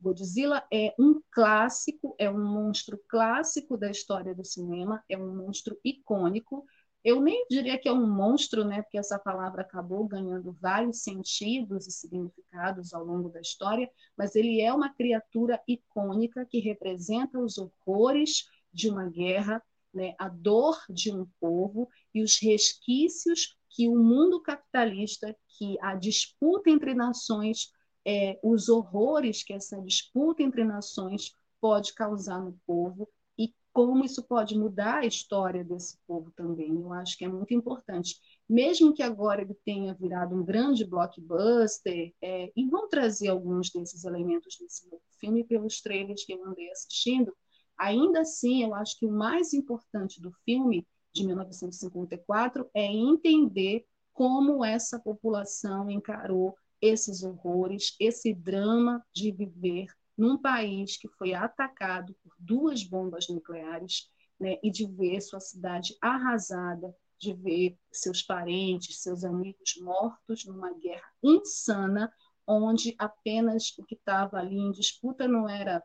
[0.00, 5.78] Godzilla é um clássico, é um monstro clássico da história do cinema, é um monstro
[5.84, 6.64] icônico.
[7.04, 11.86] Eu nem diria que é um monstro, né, porque essa palavra acabou ganhando vários sentidos
[11.86, 17.58] e significados ao longo da história, mas ele é uma criatura icônica que representa os
[17.58, 19.62] horrores de uma guerra,
[19.92, 25.96] né, a dor de um povo e os resquícios que o mundo capitalista, que a
[25.96, 27.72] disputa entre nações,
[28.06, 34.22] é, os horrores que essa disputa entre nações pode causar no povo e como isso
[34.22, 36.70] pode mudar a história desse povo também.
[36.70, 38.16] Eu acho que é muito importante.
[38.48, 44.04] Mesmo que agora ele tenha virado um grande blockbuster, é, e vão trazer alguns desses
[44.04, 47.34] elementos desse filme pelos trailers que eu andei assistindo,
[47.76, 54.64] ainda assim, eu acho que o mais importante do filme de 1954 é entender como
[54.64, 59.86] essa população encarou esses horrores, esse drama de viver
[60.16, 65.96] num país que foi atacado por duas bombas nucleares né, e de ver sua cidade
[66.00, 72.12] arrasada, de ver seus parentes, seus amigos mortos numa guerra insana,
[72.46, 75.82] onde apenas o que estava ali em disputa não era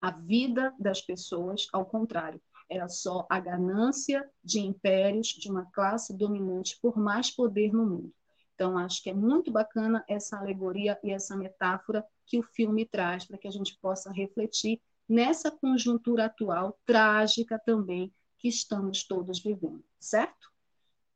[0.00, 6.16] a vida das pessoas, ao contrário, era só a ganância de impérios, de uma classe
[6.16, 8.14] dominante por mais poder no mundo.
[8.54, 13.24] Então, acho que é muito bacana essa alegoria e essa metáfora que o filme traz
[13.24, 19.82] para que a gente possa refletir nessa conjuntura atual, trágica também, que estamos todos vivendo,
[19.98, 20.48] certo?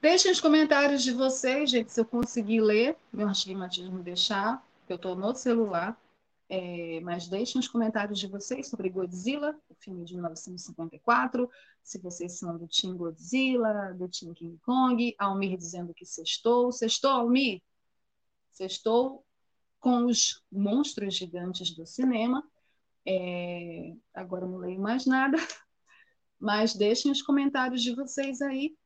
[0.00, 5.16] Deixem os comentários de vocês, gente, se eu conseguir ler, meu astigmatismo deixar, eu estou
[5.16, 6.00] no celular.
[6.48, 11.50] É, mas deixem os comentários de vocês sobre Godzilla, o filme de 1954,
[11.82, 16.72] se vocês são do Team Godzilla, do Team King Kong, Almir dizendo que sextou.
[16.72, 17.60] Sextou, Almir?
[18.52, 19.26] Sextou
[19.80, 22.42] com os monstros gigantes do cinema.
[23.04, 25.36] É, agora não leio mais nada,
[26.38, 28.76] mas deixem os comentários de vocês aí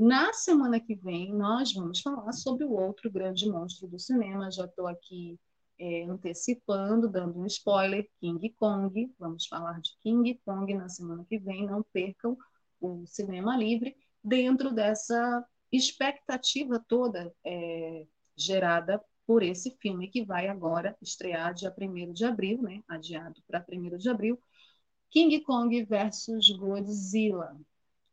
[0.00, 4.50] na semana que vem, nós vamos falar sobre o outro grande monstro do cinema.
[4.50, 5.38] Já estou aqui
[5.78, 9.14] é, antecipando, dando um spoiler: King Kong.
[9.18, 11.66] Vamos falar de King Kong na semana que vem.
[11.66, 12.34] Não percam
[12.80, 13.94] o Cinema Livre
[14.24, 22.12] dentro dessa expectativa toda é, gerada por esse filme que vai agora estrear dia 1
[22.14, 22.82] de abril, né?
[22.88, 24.40] adiado para 1 de abril,
[25.10, 27.54] King Kong versus Godzilla.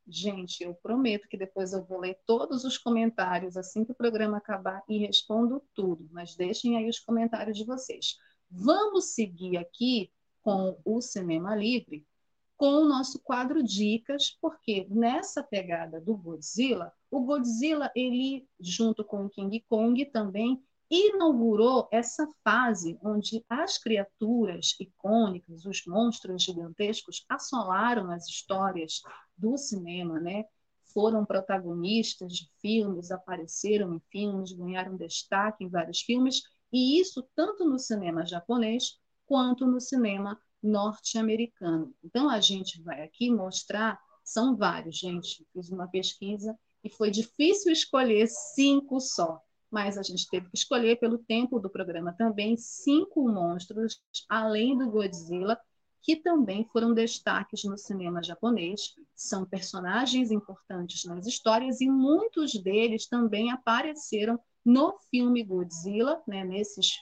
[0.10, 4.38] Gente, eu prometo que depois eu vou ler todos os comentários assim que o programa
[4.38, 8.18] acabar e respondo tudo, mas deixem aí os comentários de vocês.
[8.49, 10.10] Vamos seguir aqui
[10.41, 12.08] com o Cinema Livre,
[12.55, 19.26] com o nosso quadro Dicas, porque nessa pegada do Godzilla, o Godzilla, ele, junto com
[19.26, 28.10] o King Kong, também inaugurou essa fase onde as criaturas icônicas, os monstros gigantescos, assolaram
[28.10, 29.01] as histórias
[29.38, 30.46] do cinema, né?
[30.94, 37.66] Foram protagonistas de filmes, apareceram em filmes, ganharam destaque em vários filmes, e isso tanto
[37.66, 41.94] no cinema japonês quanto no cinema norte-americano.
[42.04, 45.46] Então a gente vai aqui mostrar, são vários, gente.
[45.54, 50.98] Fiz uma pesquisa e foi difícil escolher cinco só mas a gente teve que escolher,
[50.98, 55.60] pelo tempo do programa também, cinco monstros, além do Godzilla,
[56.08, 58.95] que também foram destaques no cinema japonês.
[59.14, 66.93] São personagens importantes nas histórias e muitos deles também apareceram no filme Godzilla, né, nesses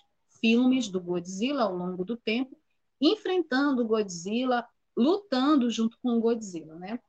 [0.42, 2.58] filmes do Godzilla ao longo do tempo,
[3.00, 7.00] enfrentando Godzilla, lutando junto com Godzilla, né?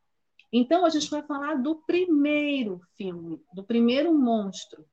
[0.53, 4.85] Então a gente vai falar do primeiro filme, do primeiro monstro,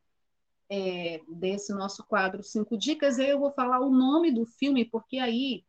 [0.70, 5.66] é, desse nosso quadro Cinco Dicas, eu vou falar o nome do filme, porque aí,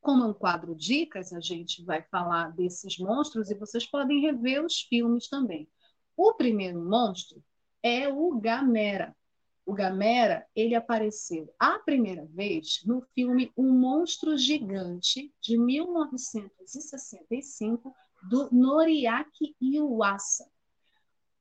[0.00, 4.62] como é um quadro Dicas, a gente vai falar desses monstros e vocês podem rever
[4.64, 5.68] os filmes também.
[6.16, 7.40] O primeiro monstro
[7.82, 9.14] é o Gamera.
[9.64, 17.94] O Gamera, ele apareceu a primeira vez no filme Um Monstro Gigante, de 1965,
[18.30, 20.50] do Noriaki Iwasa.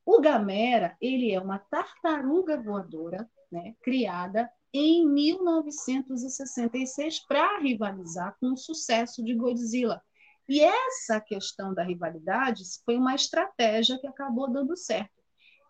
[0.05, 8.57] O Gamera, ele é uma tartaruga voadora, né, criada em 1966 para rivalizar com o
[8.57, 10.01] sucesso de Godzilla.
[10.47, 15.11] E essa questão da rivalidade foi uma estratégia que acabou dando certo.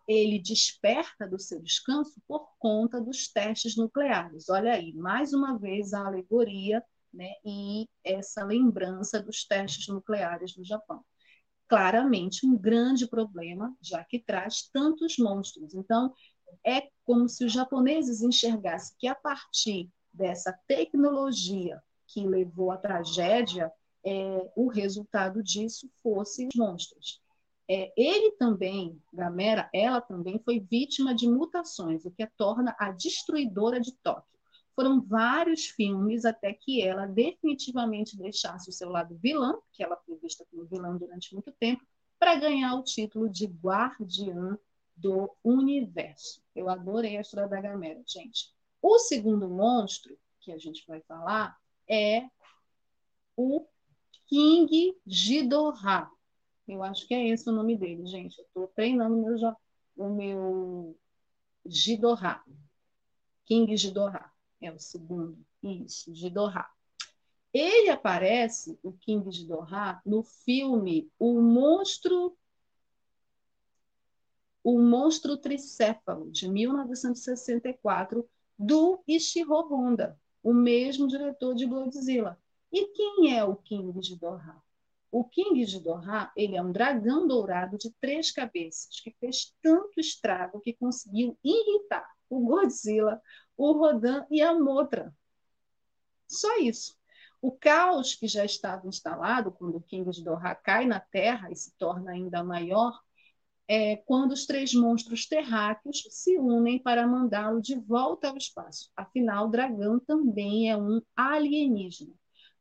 [0.08, 4.50] Ele desperta do seu descanso por conta dos testes nucleares.
[4.50, 6.84] Olha aí, mais uma vez a alegoria
[7.14, 11.04] né, e essa lembrança dos testes nucleares no Japão
[11.68, 15.74] claramente um grande problema, já que traz tantos monstros.
[15.74, 16.14] Então,
[16.66, 23.72] é como se os japoneses enxergassem que a partir dessa tecnologia que levou à tragédia,
[24.06, 27.22] é, o resultado disso fosse os monstros.
[27.70, 32.92] É, ele também, Gamera, ela também foi vítima de mutações, o que a torna a
[32.92, 34.38] destruidora de Tóquio.
[34.74, 40.16] Foram vários filmes até que ela definitivamente deixasse o seu lado vilã, que ela foi
[40.18, 41.84] vista como vilã durante muito tempo,
[42.18, 44.58] para ganhar o título de Guardiã
[44.98, 46.42] do Universo.
[46.56, 48.54] Eu adorei a história da Gamera, gente.
[48.82, 52.28] O segundo monstro que a gente vai falar é
[53.36, 53.66] o
[54.26, 56.12] King Ghidorah.
[56.68, 58.38] Eu acho que é esse o nome dele, gente.
[58.40, 59.56] Eu estou treinando meu,
[59.96, 61.00] o meu
[61.66, 62.44] Ghidorah.
[63.46, 66.68] King Ghidorah é o segundo, isso, Doha.
[67.54, 72.38] Ele aparece, o King Doha, no filme O Monstro
[74.70, 82.38] o Monstro Tricéfalo, de 1964, do Ishiro Honda, o mesmo diretor de Godzilla.
[82.70, 84.62] E quem é o King de Doha?
[85.10, 90.02] O King de Doha, ele é um dragão dourado de três cabeças que fez tanto
[90.02, 93.22] estrago que conseguiu irritar o Godzilla,
[93.56, 95.16] o Rodan e a Motra.
[96.28, 96.98] Só isso.
[97.42, 101.56] O caos que já estava instalado quando o King de Doha cai na Terra e
[101.56, 103.02] se torna ainda maior
[103.68, 108.90] é quando os três monstros terráqueos se unem para mandá-lo de volta ao espaço.
[108.96, 112.14] Afinal, o dragão também é um alienígena.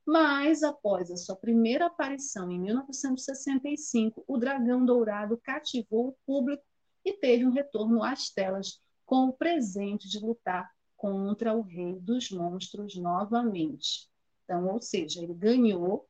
[0.05, 6.63] Mas, após a sua primeira aparição em 1965, o dragão dourado cativou o público
[7.05, 12.31] e teve um retorno às telas com o presente de lutar contra o rei dos
[12.31, 14.09] monstros novamente.
[14.45, 16.09] Então, ou seja, ele ganhou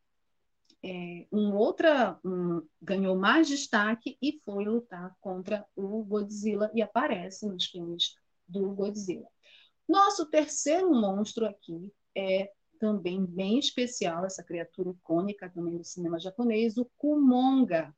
[0.87, 7.45] é, um outra, um, ganhou mais destaque e foi lutar contra o Godzilla e aparece
[7.45, 8.15] nos filmes
[8.47, 9.27] do Godzilla.
[9.89, 16.79] Nosso terceiro monstro aqui é também bem especial, essa criatura icônica também do cinema japonês,
[16.79, 17.93] o Kumonga.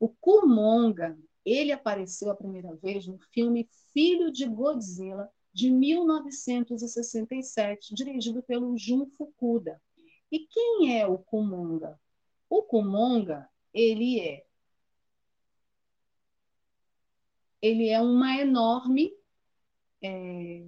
[0.00, 8.42] O Kumonga, ele apareceu a primeira vez no filme Filho de Godzilla, de 1967, dirigido
[8.42, 9.80] pelo Jun Fukuda.
[10.30, 11.98] E quem é o Kumonga?
[12.48, 14.46] O Kumonga, ele é
[17.60, 19.12] ele é uma enorme
[20.02, 20.64] é,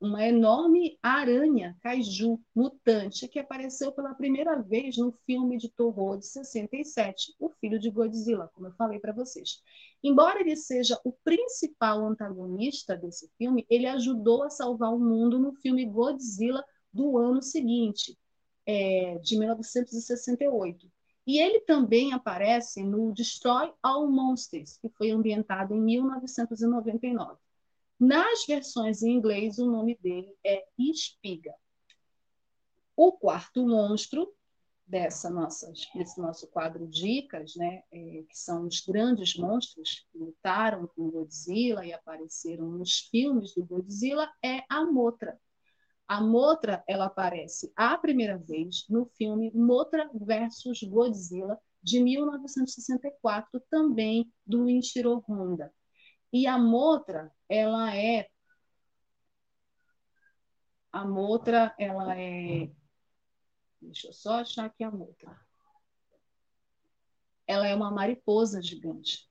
[0.00, 6.26] uma enorme aranha kaiju mutante que apareceu pela primeira vez no filme de terror de
[6.26, 9.60] 67, O Filho de Godzilla, como eu falei para vocês.
[10.02, 15.52] Embora ele seja o principal antagonista desse filme, ele ajudou a salvar o mundo no
[15.52, 18.18] filme Godzilla do ano seguinte,
[18.70, 20.88] é, de 1968.
[21.26, 27.36] E ele também aparece no Destroy All Monsters, que foi ambientado em 1999.
[27.98, 31.52] Nas versões em inglês, o nome dele é Espiga.
[32.96, 34.32] O quarto monstro
[34.86, 40.86] dessa nossa, desse nosso quadro Dicas, né, é, que são os grandes monstros que lutaram
[40.88, 45.38] com Godzilla e apareceram nos filmes do Godzilla, é a Motra.
[46.10, 54.28] A Motra ela aparece a primeira vez no filme Motra versus Godzilla, de 1964, também
[54.44, 55.72] do Inshiro Honda.
[56.32, 58.28] E a motra, ela é
[60.90, 62.72] a motra, ela é
[63.80, 65.40] Deixa eu só achar aqui a motra.
[67.46, 69.29] Ela é uma mariposa gigante.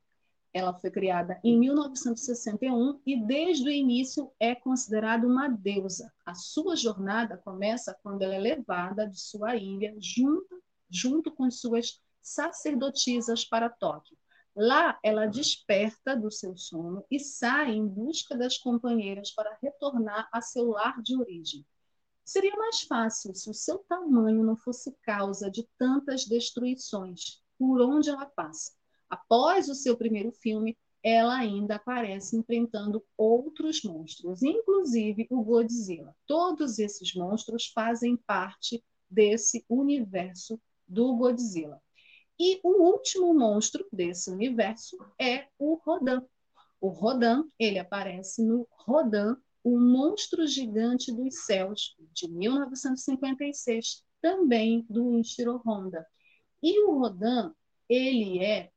[0.52, 6.12] Ela foi criada em 1961 e desde o início é considerada uma deusa.
[6.26, 12.02] A sua jornada começa quando ela é levada de sua ilha junto, junto com suas
[12.22, 14.18] sacerdotisas para Tóquio.
[14.56, 20.42] Lá, ela desperta do seu sono e sai em busca das companheiras para retornar a
[20.42, 21.66] seu lar de origem.
[22.26, 28.10] Seria mais fácil se o seu tamanho não fosse causa de tantas destruições por onde
[28.10, 28.79] ela passa.
[29.10, 36.16] Após o seu primeiro filme, ela ainda aparece enfrentando outros monstros, inclusive o Godzilla.
[36.28, 41.82] Todos esses monstros fazem parte desse universo do Godzilla.
[42.38, 46.22] E o último monstro desse universo é o Rodan.
[46.80, 55.18] O Rodan, ele aparece no Rodan, o monstro gigante dos céus, de 1956, também do
[55.18, 56.06] Inshiro Honda.
[56.64, 57.54] E o Rodan,
[57.90, 58.72] ele é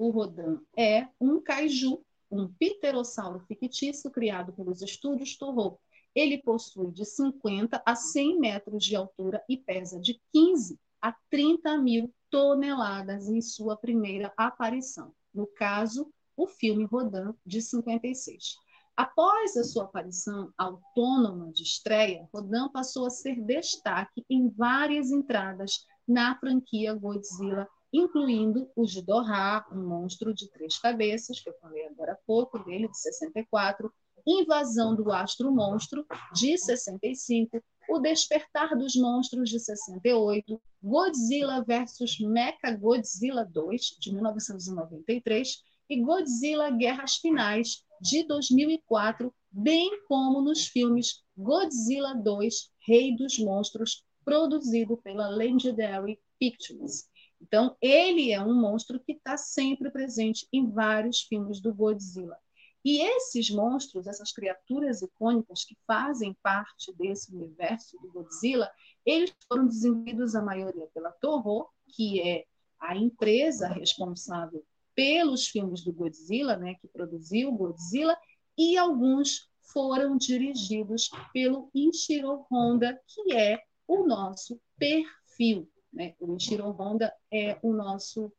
[0.00, 5.78] o Rodan é um kaiju, um pterossauro fictício criado pelos estúdios Toho
[6.14, 11.76] ele possui de 50 a 100 metros de altura e pesa de 15 a 30
[11.76, 15.12] mil toneladas em sua primeira aparição.
[15.34, 18.56] No caso, o filme Rodan, de 56.
[18.96, 25.86] Após a sua aparição autônoma de estreia, Rodan passou a ser destaque em várias entradas
[26.08, 32.12] na franquia Godzilla, incluindo o Ghidorah, um monstro de três cabeças, que eu falei agora
[32.12, 33.92] há pouco, dele, de 64,
[34.26, 42.70] Invasão do Astro Monstro, de 65, O Despertar dos Monstros, de 68, Godzilla vs Mecha
[42.78, 52.14] Godzilla 2, de 1993, e Godzilla Guerras Finais, de 2004, bem como nos filmes Godzilla
[52.14, 57.09] 2, Rei dos Monstros, produzido pela Legendary Pictures.
[57.40, 62.36] Então, ele é um monstro que está sempre presente em vários filmes do Godzilla.
[62.84, 68.70] E esses monstros, essas criaturas icônicas que fazem parte desse universo do Godzilla,
[69.04, 72.46] eles foram desenvolvidos a maioria pela Toho, que é
[72.78, 74.64] a empresa responsável
[74.94, 78.16] pelos filmes do Godzilla, né, que produziu o Godzilla,
[78.56, 85.70] e alguns foram dirigidos pelo Inshiro Honda, que é o nosso perfil.
[85.92, 86.14] Né?
[86.20, 88.32] O Inshiro Honda é o nosso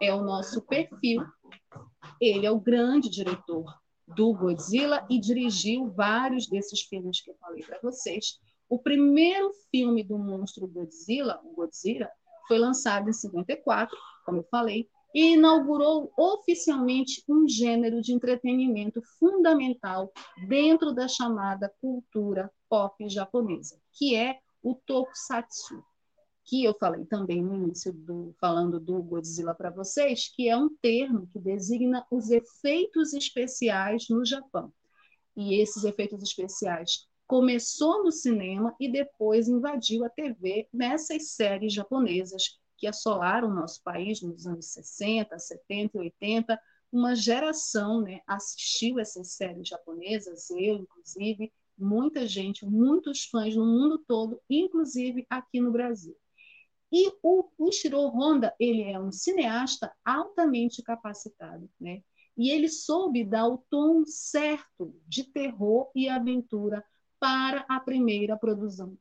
[0.00, 1.24] é o nosso perfil.
[2.20, 3.64] Ele é o grande diretor
[4.06, 8.38] do Godzilla e dirigiu vários desses filmes que eu falei para vocês.
[8.68, 12.10] O primeiro filme do monstro Godzilla, o Godzilla,
[12.46, 20.12] foi lançado em 54, como eu falei, e inaugurou oficialmente um gênero de entretenimento fundamental
[20.46, 25.84] dentro da chamada cultura pop japonesa, que é o tokusatsu
[26.46, 30.68] que eu falei também no início do falando do Godzilla para vocês, que é um
[30.76, 34.72] termo que designa os efeitos especiais no Japão.
[35.36, 42.60] E esses efeitos especiais começou no cinema e depois invadiu a TV nessas séries japonesas
[42.78, 46.60] que assolaram o nosso país nos anos 60, 70 e 80.
[46.92, 53.98] Uma geração né, assistiu essas séries japonesas, eu, inclusive, muita gente, muitos fãs no mundo
[54.06, 56.16] todo, inclusive aqui no Brasil.
[56.92, 62.02] E o, o Shiro Honda, ele é um cineasta altamente capacitado, né?
[62.36, 66.84] E ele soube dar o tom certo de terror e aventura
[67.18, 68.96] para a primeira produção,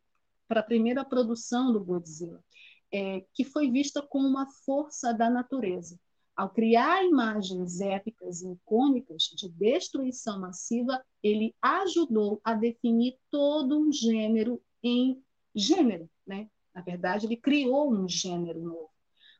[0.48, 2.44] para a primeira produção do Godzilla,
[2.92, 6.00] é, que foi vista como uma força da natureza.
[6.36, 13.90] Ao criar imagens épicas e icônicas de destruição massiva, ele ajudou a definir todo um
[13.90, 15.24] gênero em
[15.56, 16.50] gênero, né?
[16.74, 18.90] Na verdade, ele criou um gênero novo.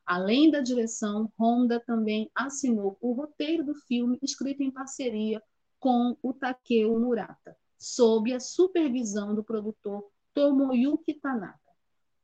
[0.06, 5.42] Além da direção, Honda também assinou o roteiro do filme, escrito em parceria
[5.78, 11.60] com o Takeo Murata, sob a supervisão do produtor Tomoyuki Tanaka.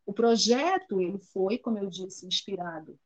[0.06, 2.98] O projeto ele foi, como eu disse, inspirado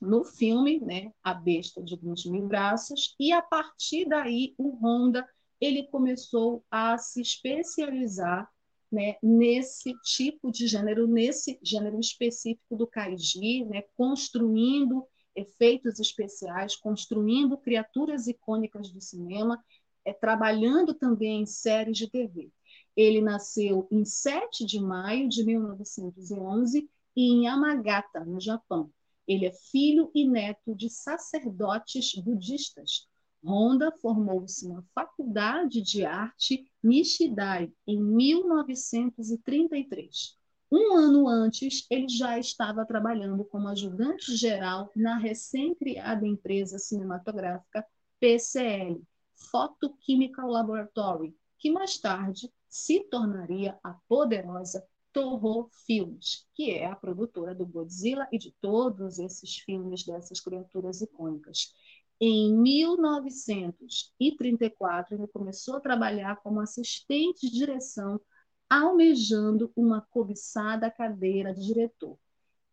[0.00, 5.26] no filme, né, A Besta de 20 Mil Braços, e a partir daí o Honda
[5.60, 8.48] ele começou a se especializar
[8.90, 17.56] né, nesse tipo de gênero, nesse gênero específico do kaiji, né, construindo efeitos especiais, construindo
[17.58, 19.62] criaturas icônicas do cinema,
[20.04, 22.50] é, trabalhando também em séries de TV.
[22.96, 28.90] Ele nasceu em 7 de maio de 1911 e em Yamagata, no Japão.
[29.28, 33.06] Ele é filho e neto de sacerdotes budistas.
[33.44, 40.36] Honda formou-se na Faculdade de Arte Nishidai em 1933.
[40.72, 47.86] Um ano antes, ele já estava trabalhando como ajudante geral na recém-criada empresa cinematográfica
[48.20, 49.02] PCL,
[49.50, 57.54] Photochemical Laboratory, que mais tarde se tornaria a poderosa Toho Films, que é a produtora
[57.54, 61.72] do Godzilla e de todos esses filmes dessas criaturas icônicas.
[62.20, 68.20] Em 1934, ele começou a trabalhar como assistente de direção,
[68.68, 72.18] almejando uma cobiçada cadeira de diretor.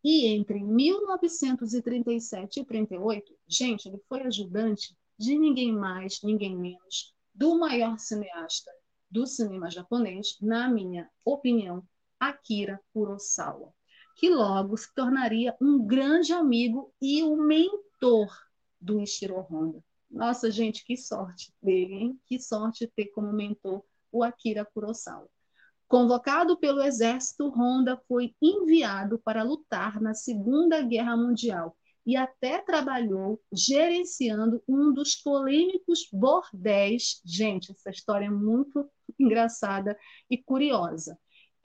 [0.02, 7.58] E entre 1937 e 38, gente, ele foi ajudante de ninguém mais, ninguém menos, do
[7.58, 8.70] maior cineasta
[9.10, 11.82] do cinema japonês, na minha opinião,
[12.18, 13.72] Akira Kurosawa,
[14.16, 18.34] que logo se tornaria um grande amigo e o mentor
[18.80, 19.84] do Ishiro Honda.
[20.10, 22.20] Nossa, gente, que sorte dele, hein?
[22.26, 25.28] Que sorte ter como mentor o Akira Kurosawa.
[25.88, 33.40] Convocado pelo exército, Honda foi enviado para lutar na Segunda Guerra Mundial e até trabalhou
[33.52, 37.20] gerenciando um dos polêmicos bordéis.
[37.24, 38.88] Gente, essa história é muito
[39.18, 39.96] engraçada
[40.30, 41.18] e curiosa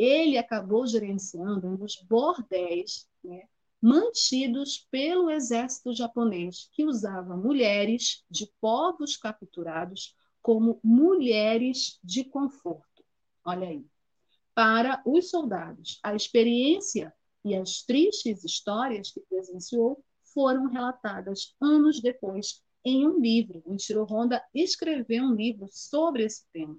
[0.04, 3.48] ele acabou gerenciando dos bordéis né,
[3.80, 13.04] mantidos pelo exército japonês, que usava mulheres de povos capturados como mulheres de conforto.
[13.46, 13.86] Olha aí.
[14.56, 17.14] Para os soldados, a experiência
[17.46, 23.62] e as tristes histórias que presenciou foram relatadas anos depois em um livro.
[23.66, 26.78] O Ichiro Honda escreveu um livro sobre esse tema.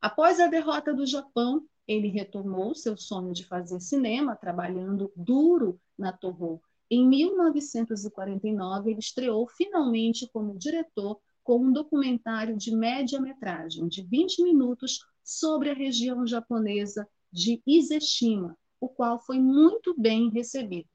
[0.00, 6.12] Após a derrota do Japão, ele retomou seu sonho de fazer cinema, trabalhando duro na
[6.12, 6.62] Toho.
[6.90, 15.00] Em 1949, ele estreou finalmente como diretor com um documentário de média-metragem de 20 minutos
[15.22, 20.88] sobre a região japonesa de Izeshima, o qual foi muito bem recebido.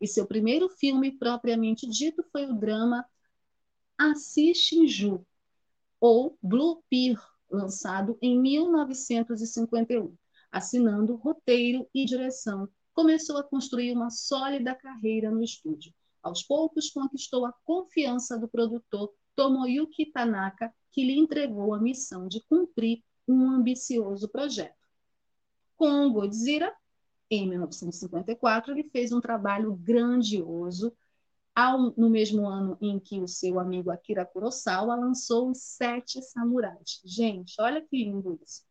[0.00, 3.04] E seu primeiro filme propriamente dito foi o drama
[3.96, 5.24] Assi Shinju,
[6.00, 10.16] ou Blue Pier, lançado em 1951
[10.52, 15.92] assinando roteiro e direção, começou a construir uma sólida carreira no estúdio.
[16.22, 22.40] Aos poucos, conquistou a confiança do produtor Tomoyuki Tanaka, que lhe entregou a missão de
[22.42, 24.76] cumprir um ambicioso projeto.
[25.76, 26.70] Com Godzilla,
[27.30, 30.94] em 1954, ele fez um trabalho grandioso,
[31.54, 37.00] ao, no mesmo ano em que o seu amigo Akira Kurosawa lançou Os Sete Samurais.
[37.04, 38.62] Gente, olha que lindo isso.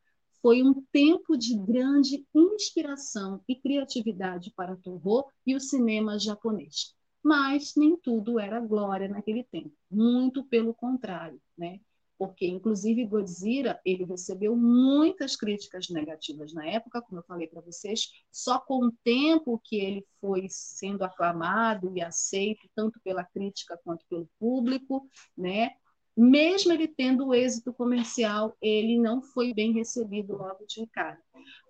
[0.41, 6.95] Foi um tempo de grande inspiração e criatividade para Toho e o cinema japonês.
[7.23, 11.79] Mas nem tudo era glória naquele tempo, muito pelo contrário, né?
[12.17, 18.11] Porque inclusive Godzilla, ele recebeu muitas críticas negativas na época, como eu falei para vocês,
[18.31, 24.05] só com o tempo que ele foi sendo aclamado e aceito tanto pela crítica quanto
[24.07, 25.71] pelo público, né?
[26.15, 31.21] Mesmo ele tendo êxito comercial, ele não foi bem recebido logo de cara.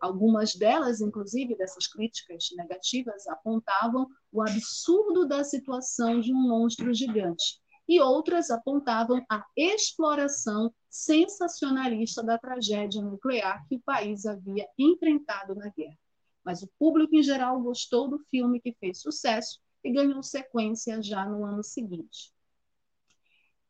[0.02, 7.62] Algumas delas, inclusive, dessas críticas negativas, apontavam o absurdo da situação de um monstro gigante,
[7.88, 15.70] e outras apontavam a exploração sensacionalista da tragédia nuclear que o país havia enfrentado na
[15.70, 15.98] guerra.
[16.44, 21.26] Mas o público em geral gostou do filme, que fez sucesso e ganhou sequência já
[21.26, 22.34] no ano seguinte.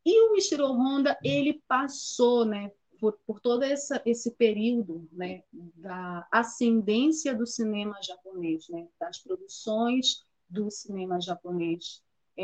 [0.06, 6.28] E o Ishiro Honda, ele passou, né, por, por todo essa, esse período, né, da
[6.32, 12.02] ascendência do cinema japonês, né, das produções do cinema japonês
[12.38, 12.44] É,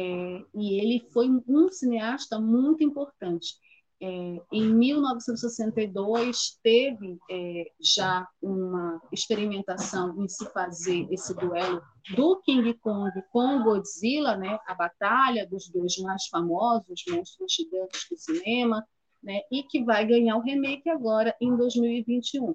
[0.53, 3.55] e ele foi um cineasta muito importante.
[3.99, 4.05] É,
[4.51, 11.81] em 1962, teve é, já uma experimentação em se fazer esse duelo
[12.15, 18.17] do King Kong com Godzilla, né, a batalha dos dois mais famosos monstros gigantes do
[18.17, 18.85] cinema,
[19.23, 22.53] né, e que vai ganhar o remake agora em 2021.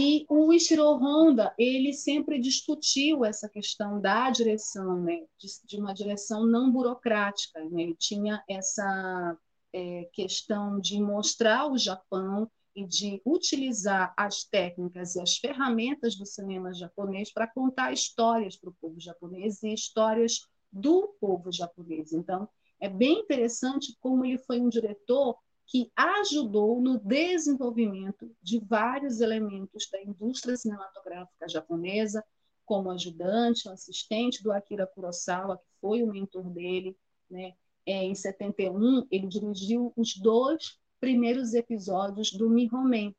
[0.00, 5.26] E o Ishiro Honda, ele sempre discutiu essa questão da direção, né?
[5.36, 7.58] de, de uma direção não burocrática.
[7.68, 7.82] Né?
[7.82, 9.36] Ele tinha essa
[9.72, 16.24] é, questão de mostrar o Japão e de utilizar as técnicas e as ferramentas do
[16.24, 22.12] cinema japonês para contar histórias para o povo japonês e histórias do povo japonês.
[22.12, 22.48] Então,
[22.80, 25.36] é bem interessante como ele foi um diretor
[25.68, 32.24] que ajudou no desenvolvimento de vários elementos da indústria cinematográfica japonesa,
[32.64, 36.96] como ajudante, assistente do Akira Kurosawa, que foi o mentor dele.
[37.30, 37.52] Né?
[37.84, 43.14] É, em 71, ele dirigiu os dois primeiros episódios do Mihomen.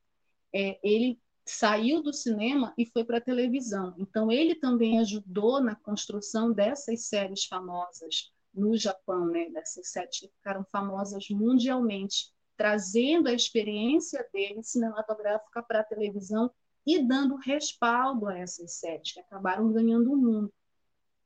[0.51, 3.93] É, ele saiu do cinema e foi para a televisão.
[3.99, 9.49] Então, ele também ajudou na construção dessas séries famosas no Japão, né?
[9.51, 16.51] Dessas séries que ficaram famosas mundialmente trazendo a experiência dele cinematográfica para a televisão
[16.85, 20.51] e dando respaldo a essas séries que acabaram ganhando o mundo.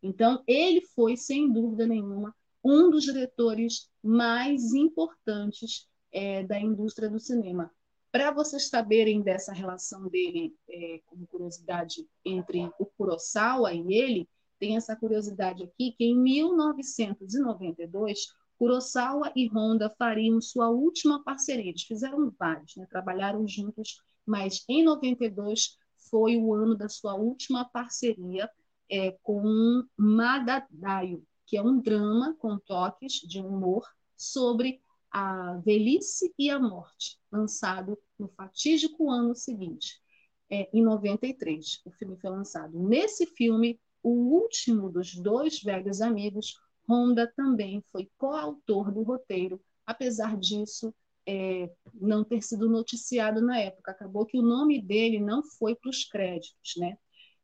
[0.03, 7.19] Então, ele foi, sem dúvida nenhuma, um dos diretores mais importantes é, da indústria do
[7.19, 7.71] cinema.
[8.11, 14.29] Para vocês saberem dessa relação dele, é, como curiosidade, entre o Kurosawa e ele,
[14.59, 18.27] tem essa curiosidade aqui que em 1992
[18.63, 21.67] Kurosawa e Honda fariam sua última parceria.
[21.67, 22.85] Eles fizeram vários, né?
[22.89, 25.77] trabalharam juntos, mas em 92
[26.09, 28.49] foi o ano da sua última parceria
[28.89, 33.85] é, com Madadaio, que é um drama com toques de humor
[34.15, 40.01] sobre a velhice e a morte, lançado no fatídico ano seguinte,
[40.49, 41.81] é, em 93.
[41.83, 42.79] O filme foi lançado.
[42.79, 46.55] Nesse filme, o último dos dois velhos amigos
[46.87, 50.93] Honda também foi coautor do roteiro, apesar disso
[51.25, 53.91] é, não ter sido noticiado na época.
[53.91, 56.97] Acabou que o nome dele não foi para os créditos, né?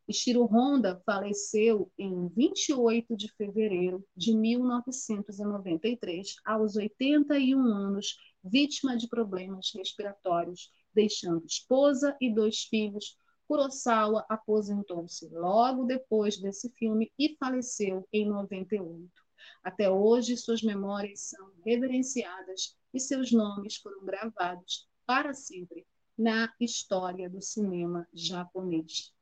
[0.08, 9.72] Ishiro Honda faleceu em 28 de fevereiro de 1993, aos 81 anos, vítima de problemas
[9.76, 13.16] respiratórios, deixando esposa e dois filhos.
[13.48, 19.29] Kurosawa aposentou-se logo depois desse filme e faleceu em 98.
[19.70, 25.86] Até hoje, suas memórias são reverenciadas e seus nomes foram gravados para sempre
[26.18, 29.14] na história do cinema japonês.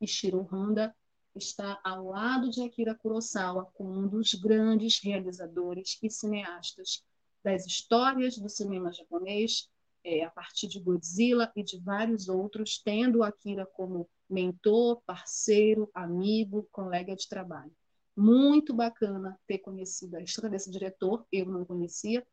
[0.00, 0.92] Ishiro Honda
[1.36, 7.04] está ao lado de Akira Kurosawa como um dos grandes realizadores e cineastas
[7.44, 9.70] das histórias do cinema japonês,
[10.02, 16.68] é, a partir de Godzilla e de vários outros, tendo Akira como mentor, parceiro, amigo,
[16.72, 17.70] colega de trabalho.
[18.16, 22.26] Muito bacana ter conhecido a história desse diretor, eu não conhecia,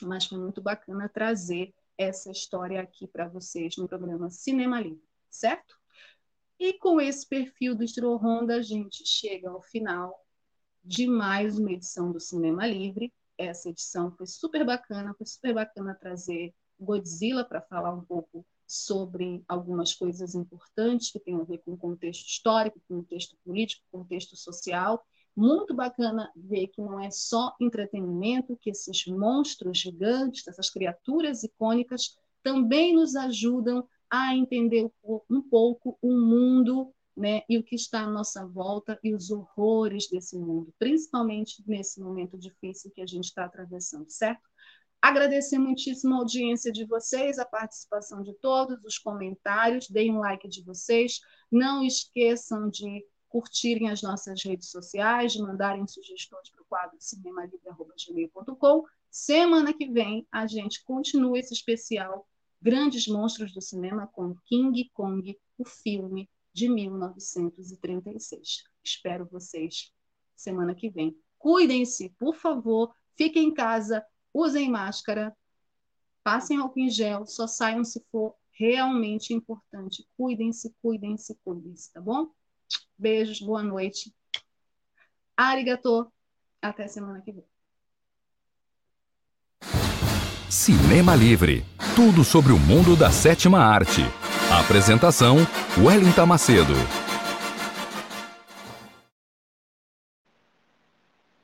[0.00, 5.76] mas foi muito bacana trazer essa história aqui para vocês no programa Cinema Livre, certo?
[6.58, 10.24] E com esse perfil do Estilo Honda, a gente chega ao final
[10.84, 13.12] de mais uma edição do Cinema Livre.
[13.36, 19.42] Essa edição foi super bacana, foi super bacana trazer Godzilla para falar um pouco sobre
[19.48, 25.02] algumas coisas importantes que têm a ver com o contexto histórico, contexto político, contexto social.
[25.34, 32.18] Muito bacana ver que não é só entretenimento, que esses monstros gigantes, essas criaturas icônicas,
[32.42, 34.90] também nos ajudam a entender
[35.30, 40.08] um pouco o mundo né, e o que está à nossa volta e os horrores
[40.08, 44.47] desse mundo, principalmente nesse momento difícil que a gente está atravessando, certo?
[45.00, 50.48] Agradecer muitíssimo a audiência de vocês, a participação de todos, os comentários, deem um like
[50.48, 51.20] de vocês.
[51.50, 58.84] Não esqueçam de curtirem as nossas redes sociais, de mandarem sugestões para o quadro cinemalivre.gmail.com.
[59.10, 62.26] Semana que vem a gente continua esse especial
[62.60, 68.64] Grandes Monstros do Cinema com King Kong, o filme de 1936.
[68.82, 69.92] Espero vocês
[70.34, 71.16] semana que vem.
[71.38, 75.36] Cuidem-se, por favor, fiquem em casa, usem máscara,
[76.22, 80.06] passem álcool em gel, só saiam se for realmente importante.
[80.16, 82.28] Cuidem-se, cuidem-se, cuidem-se, tá bom?
[82.98, 84.14] Beijos, boa noite.
[85.36, 86.12] Arigato.
[86.60, 87.44] Até semana que vem.
[90.50, 91.64] Cinema Livre.
[91.94, 94.02] Tudo sobre o mundo da sétima arte.
[94.50, 95.36] Apresentação:
[95.78, 96.74] Wellington Macedo.